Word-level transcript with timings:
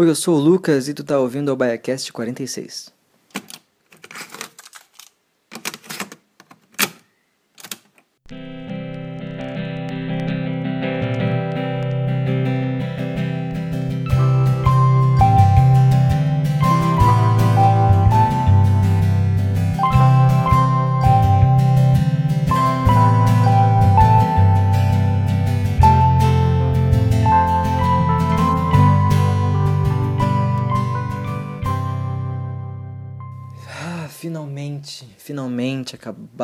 Oi, 0.00 0.08
eu 0.08 0.14
sou 0.14 0.38
o 0.38 0.40
Lucas 0.40 0.88
e 0.88 0.94
tu 0.94 1.04
tá 1.04 1.18
ouvindo 1.18 1.52
o 1.52 1.56
BaiaCast 1.56 2.10
46. 2.10 2.90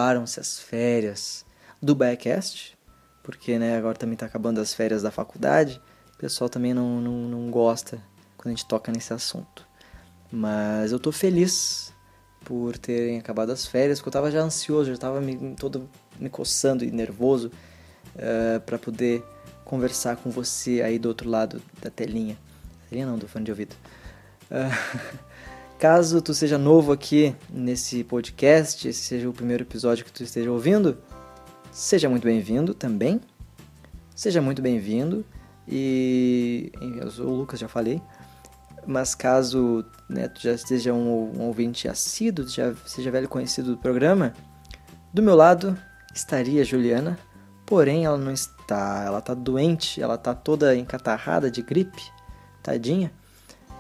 Acabaram-se 0.07 0.39
as 0.39 0.59
férias 0.59 1.45
do 1.83 1.95
Backcast, 1.95 2.79
porque 3.25 3.59
né, 3.59 3.77
agora 3.77 3.99
também 3.99 4.17
tá 4.17 4.27
acabando 4.27 4.61
as 4.61 4.73
férias 4.73 5.03
da 5.03 5.11
faculdade, 5.11 5.81
o 6.15 6.19
pessoal 6.19 6.49
também 6.49 6.73
não, 6.73 7.01
não, 7.01 7.13
não 7.13 7.51
gosta 7.51 8.01
quando 8.37 8.53
a 8.53 8.57
gente 8.57 8.67
toca 8.67 8.93
nesse 8.93 9.13
assunto. 9.13 9.67
Mas 10.31 10.93
eu 10.93 11.01
tô 11.01 11.11
feliz 11.11 11.93
por 12.45 12.79
terem 12.79 13.19
acabado 13.19 13.51
as 13.51 13.67
férias, 13.67 13.99
porque 13.99 14.09
eu 14.09 14.13
tava 14.13 14.31
já 14.31 14.41
ansioso, 14.41 14.93
já 14.93 14.97
tava 14.97 15.21
me, 15.21 15.57
todo 15.57 15.89
me 16.21 16.31
coçando 16.31 16.85
e 16.85 16.91
nervoso 16.93 17.51
uh, 18.15 18.61
para 18.61 18.79
poder 18.79 19.25
conversar 19.65 20.17
com 20.17 20.31
você 20.31 20.83
aí 20.83 20.99
do 20.99 21.09
outro 21.09 21.29
lado 21.29 21.61
da 21.83 21.91
telinha. 21.91 22.39
Telinha 22.89 23.07
não, 23.07 23.19
do 23.19 23.27
fone 23.27 23.45
de 23.45 23.51
ouvido. 23.51 23.75
Uh, 24.51 25.17
Caso 25.79 26.23
tu 26.23 26.33
seja 26.33 26.57
novo 26.57 26.91
aqui 26.91 27.37
nesse 27.51 28.03
podcast, 28.03 28.89
esse 28.89 29.01
seja 29.01 29.29
o 29.29 29.33
primeiro 29.33 29.63
episódio 29.63 30.07
que 30.07 30.13
tu 30.13 30.23
esteja 30.23 30.51
ouvindo, 30.51 30.97
seja 31.71 32.09
muito 32.09 32.25
bem-vindo 32.25 32.73
também. 32.73 33.21
Seja 34.15 34.41
muito 34.41 34.63
bem-vindo. 34.63 35.27
E 35.69 36.73
eu 36.99 37.11
sou 37.11 37.27
o 37.27 37.35
Lucas, 37.35 37.61
já 37.61 37.69
falei. 37.69 38.01
Mas 38.87 39.15
caso 39.15 39.85
né, 40.09 40.27
tu 40.29 40.41
já 40.41 40.53
esteja 40.53 40.95
um, 40.95 41.39
um 41.39 41.43
ouvinte 41.43 41.87
assíduo, 41.87 42.49
já 42.49 42.75
seja 42.87 43.11
velho 43.11 43.29
conhecido 43.29 43.73
do 43.73 43.77
programa, 43.77 44.33
do 45.13 45.23
meu 45.23 45.35
lado 45.35 45.77
estaria 46.15 46.63
a 46.63 46.65
Juliana, 46.65 47.19
porém 47.67 48.07
ela 48.07 48.17
não 48.17 48.33
está, 48.33 49.03
ela 49.05 49.19
está 49.19 49.35
doente, 49.35 50.01
ela 50.01 50.15
está 50.15 50.35
toda 50.35 50.75
encatarrada 50.75 51.51
de 51.51 51.61
gripe, 51.61 52.03
tadinha. 52.63 53.13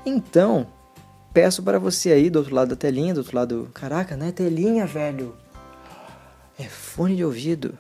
Então, 0.05 0.67
peço 1.37 1.62
para 1.62 1.79
você 1.79 2.12
aí 2.12 2.31
do 2.31 2.39
outro 2.39 2.55
lado 2.55 2.69
da 2.69 2.77
telinha, 2.77 3.12
do 3.12 3.19
outro 3.19 3.37
lado. 3.37 3.70
Caraca, 3.75 4.17
não 4.17 4.25
é 4.25 4.33
telinha, 4.33 4.87
velho. 4.87 5.37
É 6.59 6.65
fone 6.65 7.15
de 7.15 7.23
ouvido. 7.23 7.79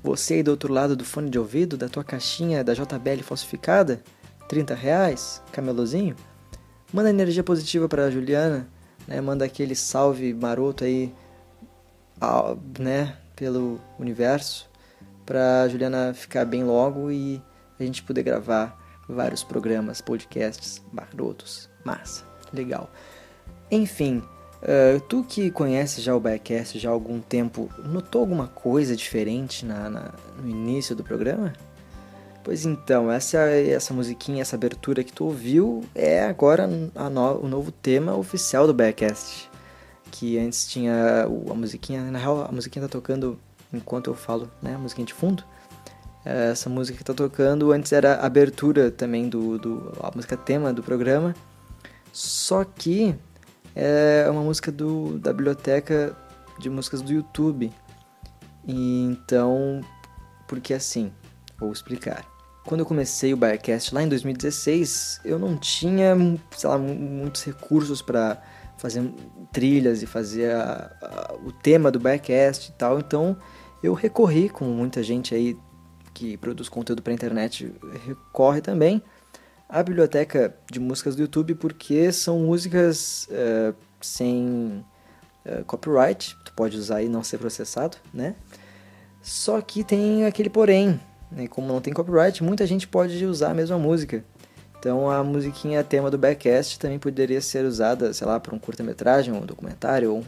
Você 0.00 0.34
aí 0.34 0.42
do 0.44 0.52
outro 0.52 0.72
lado 0.72 0.94
do 0.94 1.04
fone 1.04 1.28
de 1.28 1.36
ouvido, 1.36 1.76
da 1.76 1.88
tua 1.88 2.04
caixinha 2.04 2.62
da 2.62 2.72
JBL 2.72 3.24
falsificada, 3.24 4.00
30 4.48 4.76
reais, 4.76 5.42
camelozinho. 5.50 6.14
Manda 6.92 7.10
energia 7.10 7.42
positiva 7.42 7.88
para 7.88 8.12
Juliana, 8.12 8.68
né? 9.08 9.20
Manda 9.20 9.44
aquele 9.44 9.74
salve 9.74 10.32
maroto 10.32 10.84
aí, 10.84 11.12
né? 12.78 13.16
Pelo 13.34 13.80
universo, 13.98 14.70
pra 15.26 15.66
Juliana 15.66 16.14
ficar 16.14 16.44
bem 16.44 16.62
logo 16.62 17.10
e 17.10 17.42
a 17.76 17.82
gente 17.82 18.04
poder 18.04 18.22
gravar 18.22 18.80
vários 19.08 19.42
programas, 19.42 20.00
podcasts 20.00 20.80
marotos. 20.92 21.68
Massa 21.84 22.33
legal. 22.54 22.90
Enfim, 23.70 24.22
uh, 24.62 25.00
tu 25.08 25.24
que 25.24 25.50
conhece 25.50 26.00
já 26.00 26.14
o 26.14 26.20
Biacast 26.20 26.78
já 26.78 26.90
há 26.90 26.92
algum 26.92 27.20
tempo, 27.20 27.68
notou 27.84 28.20
alguma 28.20 28.46
coisa 28.48 28.96
diferente 28.96 29.64
na, 29.64 29.90
na, 29.90 30.14
no 30.42 30.48
início 30.48 30.94
do 30.94 31.02
programa? 31.02 31.52
Pois 32.44 32.66
então, 32.66 33.10
essa, 33.10 33.38
essa 33.38 33.94
musiquinha, 33.94 34.42
essa 34.42 34.54
abertura 34.54 35.02
que 35.02 35.12
tu 35.12 35.24
ouviu 35.24 35.82
é 35.94 36.22
agora 36.24 36.66
no, 36.66 36.90
o 37.40 37.48
novo 37.48 37.72
tema 37.72 38.14
oficial 38.14 38.66
do 38.66 38.74
Biacast. 38.74 39.50
Que 40.10 40.38
antes 40.38 40.68
tinha 40.68 41.24
a 41.24 41.54
musiquinha, 41.54 42.02
na 42.02 42.18
real 42.18 42.46
a 42.46 42.52
musiquinha 42.52 42.84
tá 42.84 42.88
tocando 42.88 43.38
enquanto 43.72 44.10
eu 44.10 44.14
falo, 44.14 44.50
né? 44.62 44.74
A 44.74 44.78
musiquinha 44.78 45.06
de 45.06 45.14
fundo. 45.14 45.42
Essa 46.22 46.68
música 46.68 46.96
que 46.98 47.04
tá 47.04 47.14
tocando 47.14 47.72
antes 47.72 47.92
era 47.92 48.16
a 48.16 48.26
abertura 48.26 48.90
também 48.90 49.28
do, 49.28 49.58
do 49.58 49.92
a 50.02 50.10
música 50.14 50.36
tema 50.36 50.72
do 50.72 50.82
programa. 50.82 51.34
Só 52.14 52.62
que 52.62 53.12
é 53.74 54.24
uma 54.30 54.42
música 54.42 54.70
do, 54.70 55.18
da 55.18 55.32
biblioteca 55.32 56.16
de 56.60 56.70
músicas 56.70 57.02
do 57.02 57.12
YouTube. 57.12 57.72
E 58.64 59.02
então, 59.02 59.80
porque 60.46 60.72
assim, 60.72 61.12
vou 61.58 61.72
explicar. 61.72 62.24
Quando 62.64 62.80
eu 62.80 62.86
comecei 62.86 63.34
o 63.34 63.36
Biacast 63.36 63.92
lá 63.92 64.00
em 64.00 64.08
2016, 64.08 65.22
eu 65.24 65.40
não 65.40 65.56
tinha, 65.56 66.14
sei 66.56 66.70
lá, 66.70 66.78
muitos 66.78 67.42
recursos 67.42 68.00
para 68.00 68.40
fazer 68.78 69.02
trilhas 69.52 70.00
e 70.00 70.06
fazer 70.06 70.52
a, 70.52 70.96
a, 71.02 71.34
o 71.44 71.50
tema 71.50 71.90
do 71.90 71.98
Biacast 71.98 72.70
e 72.70 72.72
tal. 72.74 73.00
Então, 73.00 73.36
eu 73.82 73.92
recorri, 73.92 74.48
como 74.48 74.70
muita 74.70 75.02
gente 75.02 75.34
aí 75.34 75.58
que 76.14 76.36
produz 76.36 76.68
conteúdo 76.68 77.02
para 77.02 77.12
internet 77.12 77.74
recorre 78.06 78.60
também, 78.60 79.02
a 79.74 79.82
biblioteca 79.82 80.54
de 80.70 80.78
músicas 80.78 81.16
do 81.16 81.22
YouTube 81.22 81.56
porque 81.56 82.12
são 82.12 82.38
músicas 82.38 83.26
uh, 83.28 83.74
sem 84.00 84.84
uh, 85.44 85.64
copyright, 85.64 86.36
tu 86.44 86.52
pode 86.52 86.76
usar 86.76 87.02
e 87.02 87.08
não 87.08 87.24
ser 87.24 87.38
processado, 87.38 87.96
né? 88.12 88.36
Só 89.20 89.60
que 89.60 89.82
tem 89.82 90.26
aquele 90.26 90.48
porém, 90.48 91.00
né? 91.28 91.48
como 91.48 91.66
não 91.66 91.80
tem 91.80 91.92
copyright, 91.92 92.40
muita 92.40 92.64
gente 92.68 92.86
pode 92.86 93.26
usar 93.26 93.50
a 93.50 93.54
mesma 93.54 93.76
música. 93.76 94.24
Então 94.78 95.10
a 95.10 95.24
musiquinha 95.24 95.82
tema 95.82 96.08
do 96.08 96.16
Backcast 96.16 96.78
também 96.78 97.00
poderia 97.00 97.40
ser 97.40 97.64
usada, 97.64 98.14
sei 98.14 98.28
lá, 98.28 98.38
para 98.38 98.54
um 98.54 98.60
curta-metragem, 98.60 99.34
um 99.34 99.40
documentário, 99.40 100.14
ou 100.14 100.24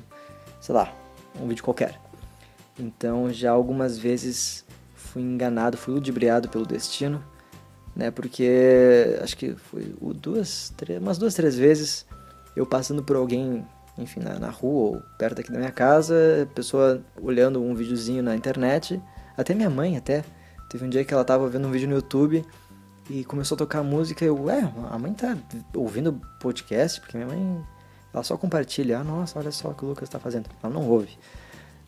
sei 0.61 0.75
lá, 0.75 0.93
um 1.41 1.47
vídeo 1.47 1.63
qualquer. 1.63 2.01
Então 2.77 3.33
já 3.33 3.53
algumas 3.53 3.97
vezes 3.97 4.65
fui 4.97 5.23
enganado, 5.23 5.77
fui 5.77 5.95
ludibriado 5.95 6.49
pelo 6.49 6.67
destino 6.67 7.23
né? 7.97 8.11
Porque 8.11 9.19
acho 9.23 9.37
que 9.37 9.55
foi 9.55 9.95
duas, 10.21 10.73
três, 10.77 11.01
umas 11.01 11.17
duas, 11.17 11.35
três 11.35 11.57
vezes 11.57 12.05
eu 12.55 12.67
passando 12.67 13.03
por 13.03 13.17
alguém, 13.17 13.65
enfim, 13.99 14.21
na, 14.21 14.39
na 14.39 14.51
rua 14.51 14.97
ou 14.97 15.03
perto 15.19 15.41
aqui 15.41 15.51
da 15.51 15.59
minha 15.59 15.73
casa, 15.73 16.49
pessoa 16.55 17.03
olhando 17.21 17.63
um 17.63 17.75
videozinho 17.75 18.23
na 18.23 18.37
internet, 18.37 19.01
até 19.37 19.55
minha 19.55 19.71
mãe 19.71 19.97
até. 19.97 20.23
Teve 20.69 20.85
um 20.85 20.89
dia 20.89 21.05
que 21.05 21.15
ela 21.15 21.25
tava 21.25 21.49
vendo 21.49 21.67
um 21.67 21.71
vídeo 21.71 21.89
no 21.89 21.95
YouTube 21.95 22.45
e 23.09 23.25
começou 23.25 23.55
a 23.55 23.59
tocar 23.59 23.83
música 23.83 24.25
e 24.25 24.29
eu, 24.29 24.43
ué, 24.45 24.69
a 24.91 24.99
mãe 24.99 25.13
tá 25.13 25.37
ouvindo 25.75 26.21
podcast, 26.41 27.01
porque 27.01 27.17
minha 27.17 27.29
mãe, 27.29 27.65
ela 28.13 28.23
só 28.23 28.37
compartilha, 28.37 28.99
ah, 28.99 29.05
nossa, 29.05 29.39
olha 29.39 29.53
só 29.53 29.69
o 29.69 29.75
que 29.75 29.85
o 29.85 29.89
Lucas 29.89 30.09
tá 30.09 30.19
fazendo. 30.19 30.51
Ela 30.63 30.73
não 30.73 30.89
ouve. 30.89 31.17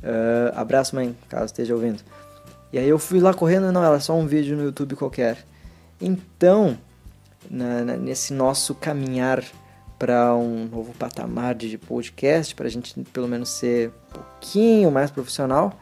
Uh, 0.00 0.54
abraço, 0.54 0.94
mãe, 0.94 1.16
caso 1.28 1.46
esteja 1.46 1.74
ouvindo. 1.74 2.02
E 2.72 2.78
aí 2.78 2.88
eu 2.88 2.98
fui 2.98 3.18
lá 3.18 3.34
correndo, 3.34 3.72
não, 3.72 3.82
ela 3.82 3.96
é 3.96 4.00
só 4.00 4.14
um 4.14 4.26
vídeo 4.26 4.56
no 4.56 4.64
YouTube 4.64 4.94
qualquer. 4.94 5.44
Então, 6.00 6.78
na, 7.50 7.84
na, 7.84 7.96
nesse 7.96 8.32
nosso 8.32 8.74
caminhar 8.74 9.44
para 9.98 10.34
um 10.34 10.66
novo 10.66 10.94
patamar 10.94 11.54
de 11.54 11.76
podcast, 11.76 12.54
para 12.54 12.66
a 12.66 12.70
gente 12.70 12.98
pelo 13.12 13.26
menos 13.26 13.48
ser 13.48 13.88
um 13.88 14.12
pouquinho 14.12 14.90
mais 14.90 15.10
profissional, 15.10 15.78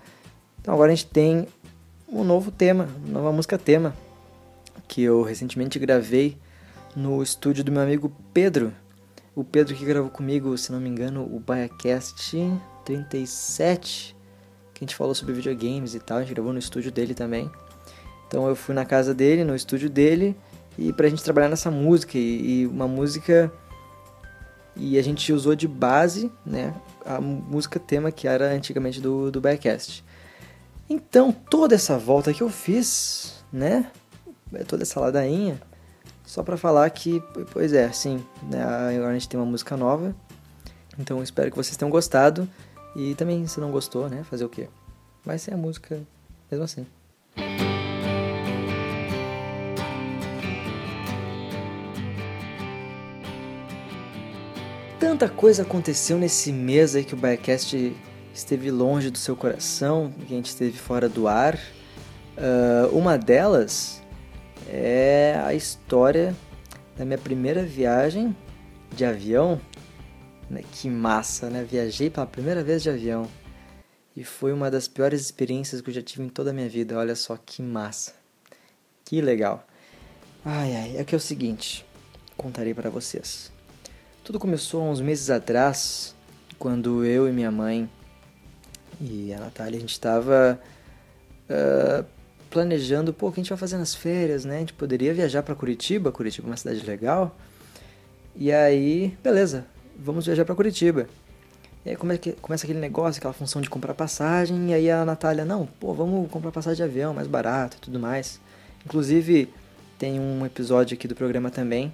então 0.61 0.73
agora 0.73 0.91
a 0.91 0.95
gente 0.95 1.07
tem 1.07 1.47
um 2.09 2.25
novo 2.25 2.51
tema, 2.51 2.89
uma 3.05 3.13
nova 3.13 3.33
música 3.33 3.59
tema, 3.59 3.95
que 4.89 5.03
eu 5.03 5.23
recentemente 5.23 5.79
gravei 5.79 6.39
no 6.95 7.23
estúdio 7.23 7.63
do 7.63 7.71
meu 7.71 7.83
amigo 7.83 8.11
Pedro. 8.33 8.73
O 9.35 9.45
Pedro 9.45 9.75
que 9.75 9.85
gravou 9.85 10.09
comigo, 10.09 10.57
se 10.57 10.73
não 10.73 10.81
me 10.81 10.89
engano, 10.89 11.23
o 11.23 11.39
BaiaCast 11.39 12.39
37, 12.85 14.17
que 14.73 14.83
a 14.83 14.87
gente 14.87 14.97
falou 14.97 15.15
sobre 15.15 15.35
videogames 15.35 15.95
e 15.95 16.01
tal, 16.01 16.19
a 16.19 16.21
gente 16.23 16.33
gravou 16.33 16.53
no 16.53 16.59
estúdio 16.59 16.91
dele 16.91 17.13
também. 17.13 17.51
Então 18.27 18.49
eu 18.49 18.57
fui 18.57 18.75
na 18.75 18.85
casa 18.85 19.15
dele, 19.15 19.45
no 19.45 19.55
estúdio 19.55 19.89
dele, 19.89 20.37
e 20.79 20.93
pra 20.93 21.09
gente 21.09 21.23
trabalhar 21.23 21.49
nessa 21.49 21.71
música. 21.71 22.19
E, 22.19 22.63
e 22.63 22.67
uma 22.67 22.89
música. 22.89 23.53
E 24.75 24.99
a 24.99 25.03
gente 25.03 25.33
usou 25.33 25.55
de 25.55 25.67
base, 25.67 26.31
né? 26.45 26.75
A 27.05 27.21
música 27.21 27.81
tema 27.81 28.13
que 28.13 28.29
era 28.29 28.53
antigamente 28.53 29.01
do, 29.01 29.31
do 29.31 29.41
Backcast. 29.41 30.05
Então, 30.89 31.33
toda 31.33 31.75
essa 31.75 31.99
volta 31.99 32.33
que 32.33 32.43
eu 32.43 32.51
fiz, 32.51 33.43
né? 33.53 33.91
Toda 34.69 34.83
essa 34.83 35.01
ladainha, 35.01 35.61
só 36.25 36.43
para 36.43 36.57
falar 36.57 36.89
que, 36.91 37.23
pois 37.53 37.73
é, 37.73 37.91
sim, 37.91 38.25
né? 38.43 38.63
agora 38.63 39.11
a 39.11 39.13
gente 39.15 39.29
tem 39.29 39.39
uma 39.39 39.47
música 39.47 39.77
nova. 39.77 40.15
Então, 40.99 41.23
espero 41.23 41.51
que 41.51 41.57
vocês 41.57 41.77
tenham 41.77 41.91
gostado. 41.91 42.49
E 42.95 43.15
também, 43.15 43.47
se 43.47 43.61
não 43.61 43.71
gostou, 43.71 44.09
né? 44.09 44.25
Fazer 44.25 44.45
o 44.45 44.49
quê? 44.49 44.69
Vai 45.25 45.39
ser 45.39 45.55
a 45.55 45.57
música 45.57 46.01
mesmo 46.51 46.65
assim. 46.65 46.87
Tanta 55.17 55.33
coisa 55.33 55.63
aconteceu 55.63 56.19
nesse 56.19 56.53
mês 56.53 56.95
aí 56.95 57.03
que 57.03 57.15
o 57.15 57.17
Biacast 57.17 57.97
esteve 58.35 58.71
longe 58.71 59.09
do 59.09 59.17
seu 59.17 59.35
coração, 59.35 60.13
que 60.13 60.25
a 60.35 60.37
gente 60.37 60.49
esteve 60.49 60.77
fora 60.77 61.09
do 61.09 61.27
ar. 61.27 61.59
Uh, 62.37 62.95
uma 62.95 63.17
delas 63.17 64.03
é 64.69 65.41
a 65.43 65.55
história 65.55 66.37
da 66.99 67.07
minha 67.07 67.17
primeira 67.17 67.63
viagem 67.63 68.37
de 68.95 69.07
avião. 69.07 69.59
Né? 70.51 70.63
Que 70.71 70.91
massa, 70.91 71.49
né? 71.49 71.65
Viajei 71.65 72.11
pela 72.11 72.27
primeira 72.27 72.63
vez 72.63 72.83
de 72.83 72.91
avião. 72.91 73.27
E 74.15 74.23
foi 74.23 74.53
uma 74.53 74.71
das 74.71 74.87
piores 74.87 75.23
experiências 75.23 75.81
que 75.81 75.89
eu 75.89 75.95
já 75.95 76.03
tive 76.03 76.25
em 76.25 76.29
toda 76.29 76.51
a 76.51 76.53
minha 76.53 76.69
vida. 76.69 76.99
Olha 76.99 77.17
só 77.17 77.39
que 77.39 77.63
massa. 77.63 78.13
Que 79.03 79.23
legal. 79.23 79.67
Ai, 80.45 80.77
ai, 80.77 80.97
é 80.99 81.05
que 81.05 81.15
é 81.15 81.17
o 81.17 81.21
seguinte, 81.21 81.87
contarei 82.37 82.75
para 82.75 82.91
vocês. 82.91 83.56
Tudo 84.27 84.41
começou 84.41 84.83
há 84.83 84.91
uns 84.91 85.01
meses 85.01 85.31
atrás, 85.31 86.13
quando 86.59 87.05
eu 87.05 87.29
e 87.29 87.33
minha 87.33 87.49
mãe 87.49 87.89
e 89.01 89.33
a 89.33 89.39
Natália, 89.39 89.77
a 89.77 89.81
gente 89.81 89.93
estava 89.93 90.61
uh, 91.49 92.05
planejando, 92.51 93.13
pô, 93.13 93.29
o 93.29 93.33
que 93.33 93.39
a 93.39 93.43
gente 93.45 93.51
vai 93.51 93.57
fazer 93.57 93.79
nas 93.79 93.95
férias, 93.95 94.45
né? 94.45 94.57
A 94.57 94.59
gente 94.59 94.73
poderia 94.73 95.15
viajar 95.15 95.45
para 95.45 95.55
Curitiba, 95.55 96.11
Curitiba 96.11 96.49
é 96.49 96.51
uma 96.51 96.57
cidade 96.57 96.85
legal. 96.85 97.37
E 98.35 98.51
aí, 98.51 99.17
beleza, 99.23 99.65
vamos 99.97 100.27
viajar 100.27 100.45
para 100.45 100.57
Curitiba. 100.57 101.07
E 101.85 101.91
aí 101.91 101.97
começa 101.97 102.67
aquele 102.67 102.81
negócio, 102.81 103.21
aquela 103.21 103.33
função 103.33 103.63
de 103.63 103.71
comprar 103.71 103.95
passagem, 103.95 104.71
e 104.71 104.75
aí 104.75 104.91
a 104.91 105.05
Natália, 105.05 105.45
não, 105.45 105.67
pô, 105.79 105.95
vamos 105.95 106.29
comprar 106.33 106.51
passagem 106.51 106.79
de 106.79 106.83
avião, 106.83 107.15
mais 107.15 107.29
barato 107.29 107.77
e 107.77 107.81
tudo 107.81 108.01
mais. 108.01 108.41
Inclusive, 108.85 109.49
tem 109.97 110.19
um 110.19 110.45
episódio 110.45 110.97
aqui 110.97 111.07
do 111.07 111.15
programa 111.15 111.49
também 111.49 111.93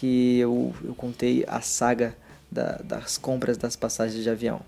que 0.00 0.38
eu, 0.38 0.74
eu 0.84 0.94
contei 0.94 1.44
a 1.48 1.60
saga 1.60 2.16
da, 2.50 2.76
das 2.84 3.16
compras 3.16 3.56
das 3.56 3.76
passagens 3.76 4.22
de 4.22 4.28
avião 4.30 4.60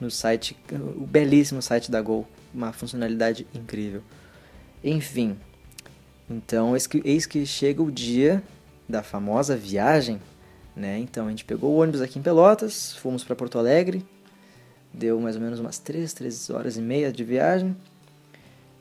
no 0.00 0.10
site, 0.10 0.56
o 0.72 1.06
belíssimo 1.06 1.62
site 1.62 1.90
da 1.90 2.02
Gol, 2.02 2.26
uma 2.52 2.72
funcionalidade 2.72 3.46
incrível. 3.54 4.02
Enfim, 4.82 5.36
então 6.28 6.74
eis 6.74 6.88
que, 6.88 7.00
eis 7.04 7.24
que 7.24 7.46
chega 7.46 7.80
o 7.80 7.90
dia 7.90 8.42
da 8.88 9.02
famosa 9.02 9.56
viagem, 9.56 10.20
né? 10.74 10.98
Então 10.98 11.28
a 11.28 11.30
gente 11.30 11.44
pegou 11.44 11.70
o 11.70 11.76
ônibus 11.76 12.00
aqui 12.00 12.18
em 12.18 12.22
Pelotas, 12.22 12.94
fomos 12.96 13.22
para 13.22 13.36
Porto 13.36 13.58
Alegre, 13.58 14.04
deu 14.92 15.20
mais 15.20 15.36
ou 15.36 15.42
menos 15.42 15.60
umas 15.60 15.78
3, 15.78 16.12
3 16.12 16.50
horas 16.50 16.76
e 16.76 16.82
meia 16.82 17.12
de 17.12 17.22
viagem, 17.22 17.76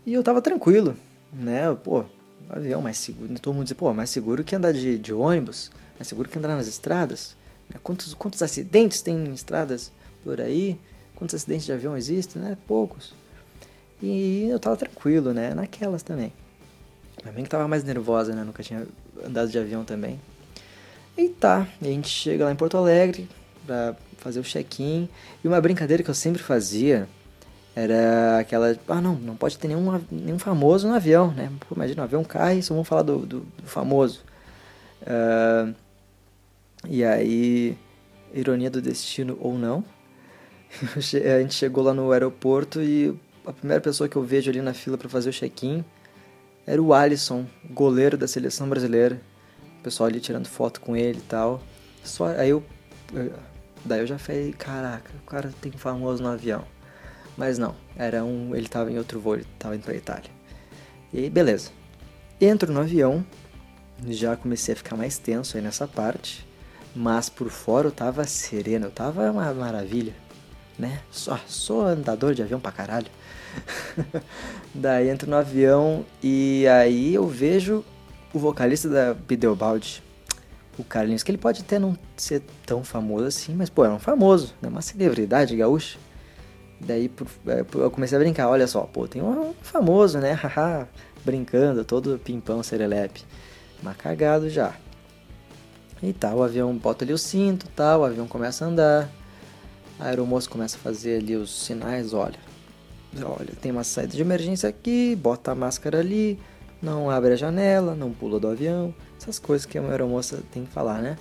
e 0.06 0.14
eu 0.14 0.24
tava 0.24 0.42
tranquilo, 0.42 0.98
né? 1.32 1.74
Pô, 1.84 2.04
avião 2.50 2.82
mais 2.82 2.98
seguro, 2.98 3.32
todo 3.40 3.54
mundo 3.54 3.66
diz, 3.66 3.74
pô, 3.74 3.94
mais 3.94 4.10
seguro 4.10 4.44
que 4.44 4.56
andar 4.56 4.74
de, 4.74 4.98
de 4.98 5.14
ônibus, 5.14 5.70
mais 6.02 6.08
seguro 6.08 6.28
que 6.28 6.38
andar 6.38 6.56
nas 6.56 6.68
estradas. 6.68 7.36
Né? 7.70 7.80
Quantos, 7.84 8.14
quantos 8.16 8.42
acidentes 8.42 9.02
tem 9.02 9.16
em 9.16 9.34
estradas 9.34 9.92
por 10.24 10.42
aí? 10.42 10.80
Quantos 11.16 11.36
acidentes 11.36 11.66
de 11.66 11.72
avião 11.72 11.96
existem, 11.96 12.42
né? 12.42 12.58
Poucos. 12.68 13.14
E 14.02 14.48
eu 14.50 14.60
tava 14.60 14.76
tranquilo, 14.76 15.32
né? 15.32 15.54
Naquelas 15.54 16.02
também. 16.02 16.34
Minha 17.22 17.34
mãe 17.34 17.44
que 17.44 17.50
tava 17.50 17.68
mais 17.68 17.84
nervosa, 17.84 18.34
né? 18.34 18.44
Nunca 18.44 18.64
tinha 18.64 18.88
andado 19.24 19.50
de 19.50 19.60
avião 19.60 19.86
também. 19.86 20.20
E 21.16 21.30
tá, 21.30 21.68
e 21.80 21.88
a 21.88 21.92
gente 21.92 22.10
chega 22.10 22.46
lá 22.46 22.52
em 22.52 22.56
Porto 22.56 22.78
Alegre 22.78 23.30
pra 23.68 23.96
fazer 24.18 24.40
o 24.40 24.44
check-in. 24.44 25.08
E 25.44 25.48
uma 25.48 25.62
brincadeira 25.62 26.02
que 26.02 26.10
eu 26.10 26.16
sempre 26.16 26.42
fazia 26.42 27.08
era 27.76 28.40
aquela, 28.40 28.76
ah 28.88 29.00
não, 29.00 29.14
não 29.14 29.36
pode 29.36 29.56
ter 29.60 29.68
nenhum, 29.68 30.02
nenhum 30.10 30.40
famoso 30.40 30.88
no 30.88 30.96
avião, 30.96 31.32
né? 31.32 31.52
Pô, 31.60 31.76
imagina, 31.76 32.02
o 32.02 32.06
avião 32.06 32.24
cai, 32.24 32.64
só 32.64 32.74
vamos 32.74 32.88
falar 32.88 33.04
do, 33.04 33.20
do, 33.20 33.40
do 33.42 33.68
famoso. 33.68 34.22
Uh, 35.04 35.76
e 36.88 37.04
aí, 37.04 37.78
ironia 38.34 38.70
do 38.70 38.82
destino 38.82 39.38
ou 39.40 39.58
não, 39.58 39.84
a 40.96 41.00
gente 41.42 41.54
chegou 41.54 41.84
lá 41.84 41.94
no 41.94 42.12
aeroporto 42.12 42.82
e 42.82 43.18
a 43.46 43.54
primeira 43.54 43.82
pessoa 43.82 44.08
que 44.08 44.16
eu 44.16 44.24
vejo 44.24 44.50
ali 44.50 44.62
na 44.62 44.74
fila 44.74 44.98
para 44.98 45.10
fazer 45.10 45.30
o 45.30 45.34
check-in 45.34 45.84
era 46.66 46.82
o 46.82 46.94
Alisson, 46.94 47.46
goleiro 47.70 48.18
da 48.18 48.28
seleção 48.28 48.70
brasileira. 48.70 49.20
O 49.80 49.84
pessoal 49.84 50.08
ali 50.08 50.20
tirando 50.20 50.48
foto 50.48 50.80
com 50.80 50.96
ele 50.96 51.18
e 51.18 51.24
tal. 51.24 51.62
Só 52.04 52.28
aí 52.28 52.50
eu 52.50 52.64
daí 53.84 54.00
eu 54.00 54.08
já 54.08 54.18
falei, 54.18 54.54
caraca, 54.54 55.12
o 55.22 55.26
cara 55.26 55.52
tem 55.60 55.72
famoso 55.72 56.22
no 56.22 56.30
avião. 56.30 56.64
Mas 57.36 57.58
não, 57.58 57.76
era 57.96 58.24
um, 58.24 58.56
ele 58.56 58.68
tava 58.68 58.92
em 58.92 58.98
outro 58.98 59.20
voo, 59.20 59.36
ele 59.36 59.46
tava 59.58 59.76
indo 59.76 59.84
pra 59.84 59.96
Itália. 59.96 60.30
E 61.14 61.30
beleza. 61.30 61.72
Entro 62.40 62.72
no 62.72 62.80
avião, 62.80 63.26
já 64.08 64.36
comecei 64.36 64.74
a 64.74 64.78
ficar 64.78 64.96
mais 64.96 65.18
tenso 65.18 65.58
aí 65.58 65.64
nessa 65.64 65.88
parte, 65.88 66.46
mas 66.96 67.30
por 67.30 67.50
fora 67.50 67.88
eu 67.88 67.92
tava 67.92 68.26
sereno, 68.26 68.88
eu 68.88 68.92
tava 68.92 69.32
uma 69.32 69.54
maravilha 69.54 70.14
né? 70.82 71.00
Só 71.12 71.40
sou 71.48 71.86
andador 71.86 72.34
de 72.34 72.42
avião 72.42 72.60
pra 72.60 72.72
caralho. 72.72 73.08
Daí 74.74 75.10
entro 75.10 75.30
no 75.30 75.36
avião 75.36 76.04
e 76.24 76.66
aí 76.68 77.14
eu 77.14 77.28
vejo 77.28 77.86
o 78.34 78.40
vocalista 78.40 78.90
da 78.90 79.14
Bideobaldi, 79.14 80.02
o 80.80 80.84
Carlinhos, 80.84 81.22
que 81.22 81.30
ele 81.30 81.38
pode 81.38 81.62
até 81.62 81.78
não 81.78 81.98
ser 82.18 82.42
tão 82.66 82.84
famoso 82.84 83.26
assim, 83.26 83.54
mas 83.54 83.70
pô, 83.70 83.86
é 83.86 83.90
um 83.90 84.00
famoso, 84.00 84.56
é 84.64 84.68
uma 84.68 84.82
celebridade 84.82 85.56
gaúcha. 85.56 86.00
Daí 86.80 87.08
por, 87.08 87.28
é, 87.46 87.64
eu 87.76 87.92
comecei 87.92 88.18
a 88.18 88.20
brincar, 88.20 88.50
olha 88.50 88.66
só, 88.66 88.82
pô, 88.82 89.08
tem 89.08 89.22
um 89.22 89.54
famoso, 89.62 90.18
né? 90.18 90.32
Haha, 90.42 90.88
brincando, 91.24 91.86
todo 91.86 92.18
pimpão, 92.18 92.64
serelepe. 92.64 93.24
Mas 93.84 93.98
cagado 93.98 94.50
já. 94.50 94.74
E 96.04 96.14
tal, 96.14 96.38
o 96.38 96.44
avião 96.44 96.76
bota 96.76 97.06
ali 97.06 97.14
o 97.14 97.18
cinto, 97.18 97.68
tal, 97.76 98.02
o 98.02 98.06
avião 98.06 98.28
começa 98.28 98.66
a 98.66 98.68
andar. 98.68 99.10
A 100.00 100.06
aeromoça 100.06 100.50
começa 100.50 100.78
a 100.78 100.80
fazer 100.80 101.20
ali 101.20 101.36
os 101.36 101.66
sinais, 101.66 102.12
olha, 102.12 102.40
olha, 103.24 103.54
tem 103.62 103.72
uma 103.72 103.84
saída 103.84 104.14
de 104.16 104.22
emergência 104.22 104.68
aqui, 104.68 105.16
bota 105.16 105.52
a 105.52 105.56
máscara 105.56 106.00
ali, 106.00 106.40
não 106.82 107.10
abre 107.10 107.34
a 107.34 107.36
janela, 107.36 107.94
não 107.94 108.12
pula 108.12 108.40
do 108.40 108.48
avião, 108.48 108.96
essas 109.20 109.38
coisas 109.38 109.66
que 109.66 109.78
uma 109.78 109.92
aeromoça 109.92 110.42
tem 110.52 110.66
que 110.66 110.72
falar, 110.72 111.04
né? 111.04 111.18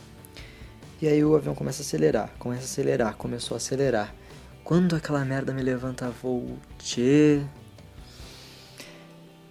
E 1.03 1.07
aí 1.07 1.23
o 1.23 1.35
avião 1.35 1.55
começa 1.55 1.83
a 1.83 1.85
acelerar, 1.85 2.31
começa 2.39 2.63
a 2.63 2.65
acelerar, 2.65 3.17
começou 3.17 3.55
a 3.55 3.59
acelerar. 3.59 4.15
Quando 4.65 4.97
aquela 4.97 5.25
merda 5.25 5.53
me 5.53 5.63
levanta 5.63 6.09
voo, 6.11 6.59
tchê, 6.79 7.43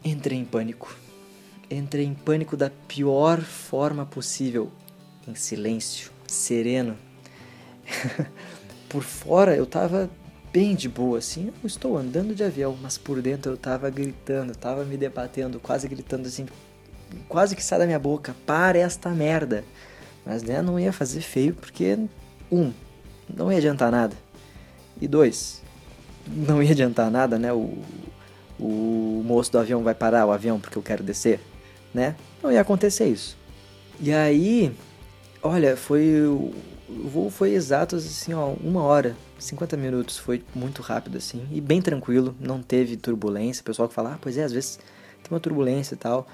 entrei 0.04 0.40
em 0.40 0.46
pânico. 0.46 0.96
Entrei 1.70 2.06
em 2.06 2.16
pânico 2.16 2.58
da 2.58 2.72
pior 2.88 3.42
forma 3.42 4.06
possível, 4.06 4.72
em 5.30 5.36
silêncio, 5.36 6.12
sereno. 6.28 6.98
por 8.90 9.04
fora 9.04 9.56
eu 9.56 9.66
tava 9.66 10.10
bem 10.52 10.76
de 10.76 10.90
boa, 10.90 11.20
assim, 11.20 11.52
eu 11.62 11.68
estou 11.68 11.98
andando 11.98 12.34
de 12.34 12.44
avião, 12.44 12.78
mas 12.82 12.98
por 12.98 13.22
dentro 13.22 13.52
eu 13.52 13.58
tava 13.58 13.90
gritando, 13.90 14.56
tava 14.56 14.84
me 14.84 14.98
debatendo, 14.98 15.60
quase 15.60 15.88
gritando 15.88 16.28
assim, 16.28 16.48
quase 17.28 17.56
que 17.56 17.64
sai 17.64 17.80
da 17.80 17.86
minha 17.86 18.00
boca, 18.00 18.36
para 18.46 18.78
esta 18.78 19.10
merda. 19.10 19.64
Mas 20.26 20.44
né, 20.44 20.62
não 20.62 20.80
ia 20.80 20.92
fazer 20.92 21.22
feio 21.22 21.54
porque, 21.54 21.98
um, 22.52 22.74
não 23.28 23.52
ia 23.52 23.60
adiantar 23.60 23.92
nada. 23.92 24.16
E 25.00 25.08
dois, 25.08 25.62
não 26.28 26.62
ia 26.62 26.72
adiantar 26.72 27.10
nada, 27.10 27.40
né? 27.40 27.54
O, 27.54 27.78
o 28.60 29.24
moço 29.26 29.52
do 29.52 29.60
avião 29.60 29.84
vai 29.84 29.96
parar 29.96 30.26
o 30.26 30.32
avião 30.32 30.60
porque 30.60 30.78
eu 30.78 30.84
quero 30.84 31.04
descer, 31.04 31.40
né? 31.94 32.16
Não 32.44 32.52
ia 32.52 32.62
acontecer 32.62 33.08
isso. 33.08 33.38
E 34.02 34.12
aí, 34.14 34.76
olha, 35.42 35.76
foi 35.78 36.26
o 36.26 36.54
voo 37.08 37.30
foi 37.30 37.54
exato, 37.54 37.96
assim, 37.96 38.34
ó, 38.34 38.54
uma 38.62 38.82
hora, 38.82 39.16
50 39.38 39.78
minutos, 39.78 40.18
foi 40.18 40.44
muito 40.56 40.82
rápido, 40.82 41.18
assim, 41.18 41.48
e 41.52 41.62
bem 41.62 41.82
tranquilo, 41.82 42.36
não 42.40 42.62
teve 42.62 42.98
turbulência, 42.98 43.64
pessoal 43.64 43.88
que 43.88 43.94
fala, 43.94 44.14
ah, 44.14 44.18
pois 44.20 44.38
é, 44.38 44.44
às 44.44 44.52
vezes 44.52 44.80
tem 45.22 45.32
uma 45.32 45.40
turbulência 45.40 45.94
e 45.94 45.98
tal, 45.98 46.28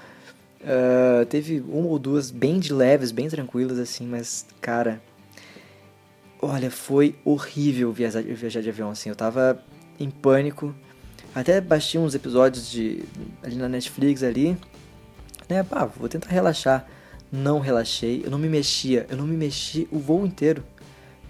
uh, 0.62 1.26
teve 1.26 1.60
uma 1.60 1.88
ou 1.88 1.98
duas 1.98 2.30
bem 2.30 2.58
de 2.58 2.72
leves, 2.72 3.12
bem 3.12 3.28
tranquilas, 3.28 3.78
assim, 3.78 4.06
mas, 4.06 4.46
cara, 4.60 5.00
olha, 6.40 6.70
foi 6.70 7.14
horrível 7.24 7.92
viajar, 7.92 8.22
viajar 8.22 8.62
de 8.62 8.70
avião, 8.70 8.90
assim, 8.90 9.10
eu 9.10 9.16
tava 9.16 9.62
em 10.00 10.10
pânico, 10.10 10.74
até 11.34 11.60
baixei 11.60 12.00
uns 12.00 12.14
episódios 12.14 12.70
de, 12.70 13.04
ali 13.42 13.56
na 13.56 13.68
Netflix, 13.68 14.22
ali, 14.22 14.56
né, 15.48 15.62
pá, 15.62 15.84
vou 15.84 16.08
tentar 16.08 16.30
relaxar, 16.30 16.88
não 17.30 17.58
relaxei, 17.58 18.22
eu 18.24 18.30
não 18.30 18.38
me 18.38 18.48
mexia, 18.48 19.06
eu 19.10 19.16
não 19.16 19.26
me 19.26 19.36
mexi 19.36 19.88
o 19.90 19.98
voo 19.98 20.24
inteiro. 20.24 20.62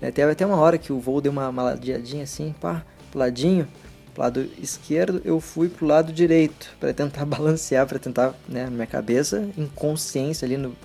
É, 0.00 0.10
teve 0.10 0.30
até 0.30 0.44
uma 0.44 0.56
hora 0.56 0.76
que 0.76 0.92
o 0.92 1.00
voo 1.00 1.20
deu 1.20 1.32
uma 1.32 1.50
maladeadinha 1.50 2.24
assim, 2.24 2.54
pá, 2.60 2.84
pro 3.10 3.18
ladinho, 3.18 3.66
pro 4.12 4.22
lado 4.22 4.48
esquerdo, 4.58 5.22
eu 5.24 5.40
fui 5.40 5.68
pro 5.68 5.86
lado 5.86 6.12
direito, 6.12 6.74
para 6.78 6.92
tentar 6.92 7.24
balancear, 7.26 7.86
para 7.86 7.98
tentar, 7.98 8.34
né, 8.48 8.64
na 8.64 8.70
minha 8.70 8.86
cabeça, 8.86 9.48
em 9.56 9.66
consciência 9.66 10.44
ali 10.44 10.56
no, 10.56 10.76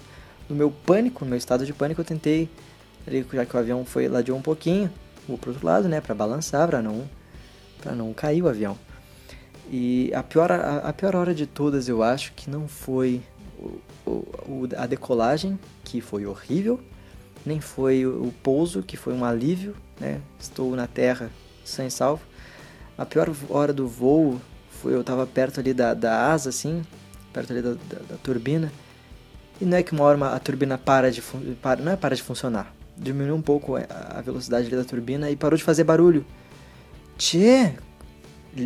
no 0.50 0.56
meu 0.56 0.72
pânico, 0.72 1.26
no 1.26 1.30
meu 1.30 1.38
estado 1.38 1.66
de 1.66 1.74
pânico, 1.74 2.02
eu 2.02 2.06
tentei, 2.06 2.50
ali, 3.06 3.26
já 3.34 3.46
que 3.46 3.56
o 3.56 3.60
avião 3.60 3.86
foi 3.86 4.08
ladeou 4.08 4.38
um 4.38 4.42
pouquinho, 4.42 4.90
vou 5.28 5.38
pro 5.38 5.52
outro 5.52 5.66
lado, 5.66 5.90
né, 5.90 6.00
para 6.00 6.16
balançar, 6.16 6.68
para 6.68 6.82
não, 6.82 7.10
pra 7.82 7.94
não 7.94 8.14
cair 8.14 8.42
o 8.42 8.48
avião. 8.48 8.78
E 9.70 10.12
a 10.14 10.24
pior, 10.24 10.52
a, 10.52 10.78
a 10.78 10.94
pior 10.94 11.16
hora 11.16 11.34
de 11.34 11.46
todas, 11.46 11.88
eu 11.88 12.04
acho 12.04 12.34
que 12.34 12.50
não 12.50 12.68
foi 12.68 13.22
o, 14.06 14.68
a 14.78 14.86
decolagem, 14.86 15.60
que 15.84 16.02
foi 16.02 16.26
horrível, 16.26 16.80
nem 17.46 17.60
foi 17.60 18.06
o 18.06 18.34
pouso, 18.44 18.84
que 18.84 18.98
foi 18.98 19.14
um 19.14 19.26
alívio, 19.26 19.76
né? 20.00 20.22
Estou 20.40 20.76
na 20.76 20.88
terra 20.88 21.30
sem 21.64 21.90
salvo. 21.90 22.24
A 22.98 23.06
pior 23.06 23.34
hora 23.50 23.74
do 23.74 23.88
voo 23.88 24.40
foi 24.70 24.94
eu 24.94 25.02
estava 25.02 25.26
perto 25.26 25.60
ali 25.60 25.74
da, 25.74 25.94
da 25.94 26.32
asa, 26.32 26.50
assim, 26.50 26.82
perto 27.34 27.52
ali 27.52 27.62
da, 27.62 27.72
da, 27.72 28.00
da, 28.10 28.18
turbina. 28.22 28.72
E 29.60 29.66
não 29.66 29.78
é 29.78 29.84
que 29.84 29.92
uma 29.92 30.04
hora 30.04 30.36
a 30.36 30.40
turbina 30.40 30.78
para 30.78 31.12
de 31.12 31.22
para, 31.62 31.82
não 31.82 31.92
é 31.92 31.96
para 31.96 32.16
de 32.16 32.24
funcionar. 32.24 32.74
Diminuiu 32.98 33.36
um 33.36 33.42
pouco 33.42 33.76
a 33.76 34.22
velocidade 34.22 34.70
da 34.70 34.84
turbina 34.84 35.30
e 35.30 35.36
parou 35.36 35.58
de 35.58 35.64
fazer 35.64 35.84
barulho. 35.84 36.26
Tchê, 37.18 37.74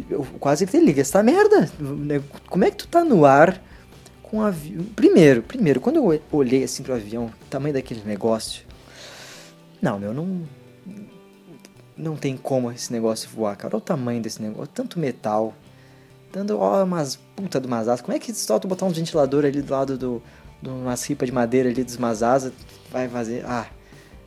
eu 0.10 0.26
quase 0.40 0.66
que 0.66 0.80
liga 0.80 1.02
essa 1.02 1.22
merda. 1.22 1.70
Como 2.50 2.64
é 2.64 2.72
que 2.72 2.78
tu 2.78 2.88
tá 2.88 3.04
no 3.04 3.26
ar 3.26 3.62
o 4.38 4.42
avião? 4.42 4.84
Primeiro, 4.96 5.42
primeiro, 5.42 5.80
quando 5.80 5.98
eu 5.98 6.22
olhei 6.32 6.64
assim 6.64 6.84
pro 6.84 6.94
avião, 6.94 7.32
tamanho 7.50 7.74
daquele 7.74 8.02
negócio. 8.06 8.64
Não, 9.82 10.00
meu, 10.00 10.14
não. 10.14 10.44
Não 11.98 12.16
tem 12.18 12.36
como 12.36 12.72
esse 12.72 12.92
negócio 12.92 13.30
voar, 13.30 13.56
cara. 13.56 13.76
Olha 13.76 13.78
o 13.78 13.82
tamanho 13.82 14.22
desse 14.22 14.42
negócio. 14.42 14.70
Tanto 14.74 15.00
metal. 15.00 15.54
Tanto, 16.32 16.58
ó, 16.58 16.84
umas 16.84 17.16
puta 17.36 17.60
de 17.60 17.68
umas 17.68 17.88
asas. 17.88 18.02
Como 18.02 18.16
é 18.16 18.20
que 18.20 18.34
só 18.34 18.60
tu 18.60 18.68
botar 18.68 18.86
um 18.86 18.90
ventilador 18.90 19.46
ali 19.46 19.62
do 19.62 19.72
lado 19.72 19.98
do. 19.98 20.22
de 20.62 20.70
umas 20.70 21.04
ripas 21.08 21.28
de 21.28 21.34
madeira 21.34 21.70
ali 21.70 21.84
dos 21.84 21.96
umas 21.96 22.22
asas 22.22 22.52
vai 22.92 23.08
fazer. 23.08 23.46
Ah. 23.46 23.68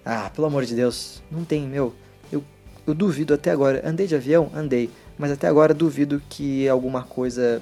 Ah, 0.04 0.30
pelo 0.30 0.46
amor 0.46 0.64
de 0.64 0.74
Deus. 0.74 1.22
Não 1.30 1.44
tem, 1.44 1.66
meu. 1.66 1.94
Eu, 2.32 2.42
eu 2.86 2.94
duvido 2.94 3.34
até 3.34 3.50
agora. 3.50 3.82
Andei 3.86 4.06
de 4.06 4.14
avião? 4.14 4.50
Andei 4.54 4.90
mas 5.18 5.32
até 5.32 5.48
agora 5.48 5.74
duvido 5.74 6.22
que 6.30 6.68
alguma 6.68 7.02
coisa 7.02 7.60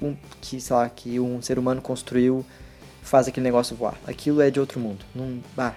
um, 0.00 0.16
que, 0.40 0.60
sei 0.60 0.76
lá, 0.76 0.88
que 0.88 1.18
um 1.20 1.40
ser 1.40 1.58
humano 1.58 1.80
construiu 1.80 2.44
faz 3.02 3.28
aquele 3.28 3.44
negócio 3.44 3.76
voar. 3.76 3.98
Aquilo 4.06 4.40
é 4.40 4.50
de 4.50 4.58
outro 4.58 4.80
mundo. 4.80 5.04
Não, 5.14 5.38
ah. 5.56 5.74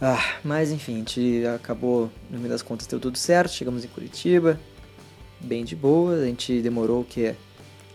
ah, 0.00 0.36
mas 0.44 0.70
enfim, 0.70 0.94
a 0.94 0.98
gente 0.98 1.42
acabou, 1.54 2.10
no 2.30 2.38
meio 2.38 2.50
das 2.50 2.62
contas, 2.62 2.86
deu 2.86 3.00
tudo 3.00 3.16
certo. 3.16 3.52
Chegamos 3.52 3.84
em 3.84 3.88
Curitiba, 3.88 4.60
bem 5.40 5.64
de 5.64 5.74
boa. 5.74 6.16
A 6.16 6.26
gente 6.26 6.60
demorou 6.60 7.00
o 7.00 7.04
que 7.04 7.34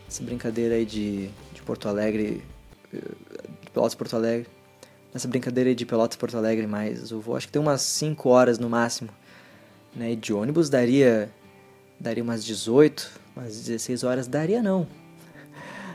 essa 0.08 0.24
brincadeira 0.24 0.76
aí 0.76 0.86
de, 0.86 1.30
de 1.54 1.62
Porto 1.64 1.88
Alegre, 1.88 2.44
de 2.92 3.72
Pelotas 3.72 3.96
Porto 3.96 4.16
Alegre. 4.16 4.48
Nessa 5.14 5.28
brincadeira 5.28 5.70
aí 5.70 5.76
de 5.76 5.86
Pelotas 5.86 6.18
Porto 6.18 6.38
Alegre, 6.38 6.66
mais 6.68 7.12
o 7.12 7.20
voo, 7.20 7.36
acho 7.36 7.48
que 7.48 7.54
tem 7.54 7.62
umas 7.62 7.82
5 7.82 8.30
horas 8.30 8.60
no 8.60 8.70
máximo. 8.70 9.10
Né? 9.96 10.12
E 10.12 10.16
de 10.16 10.34
ônibus 10.34 10.70
daria 10.70 11.32
daria 12.00 12.24
umas 12.24 12.46
18, 12.46 13.12
umas 13.40 13.56
16 13.56 14.04
horas, 14.04 14.28
daria 14.28 14.62
não. 14.62 14.86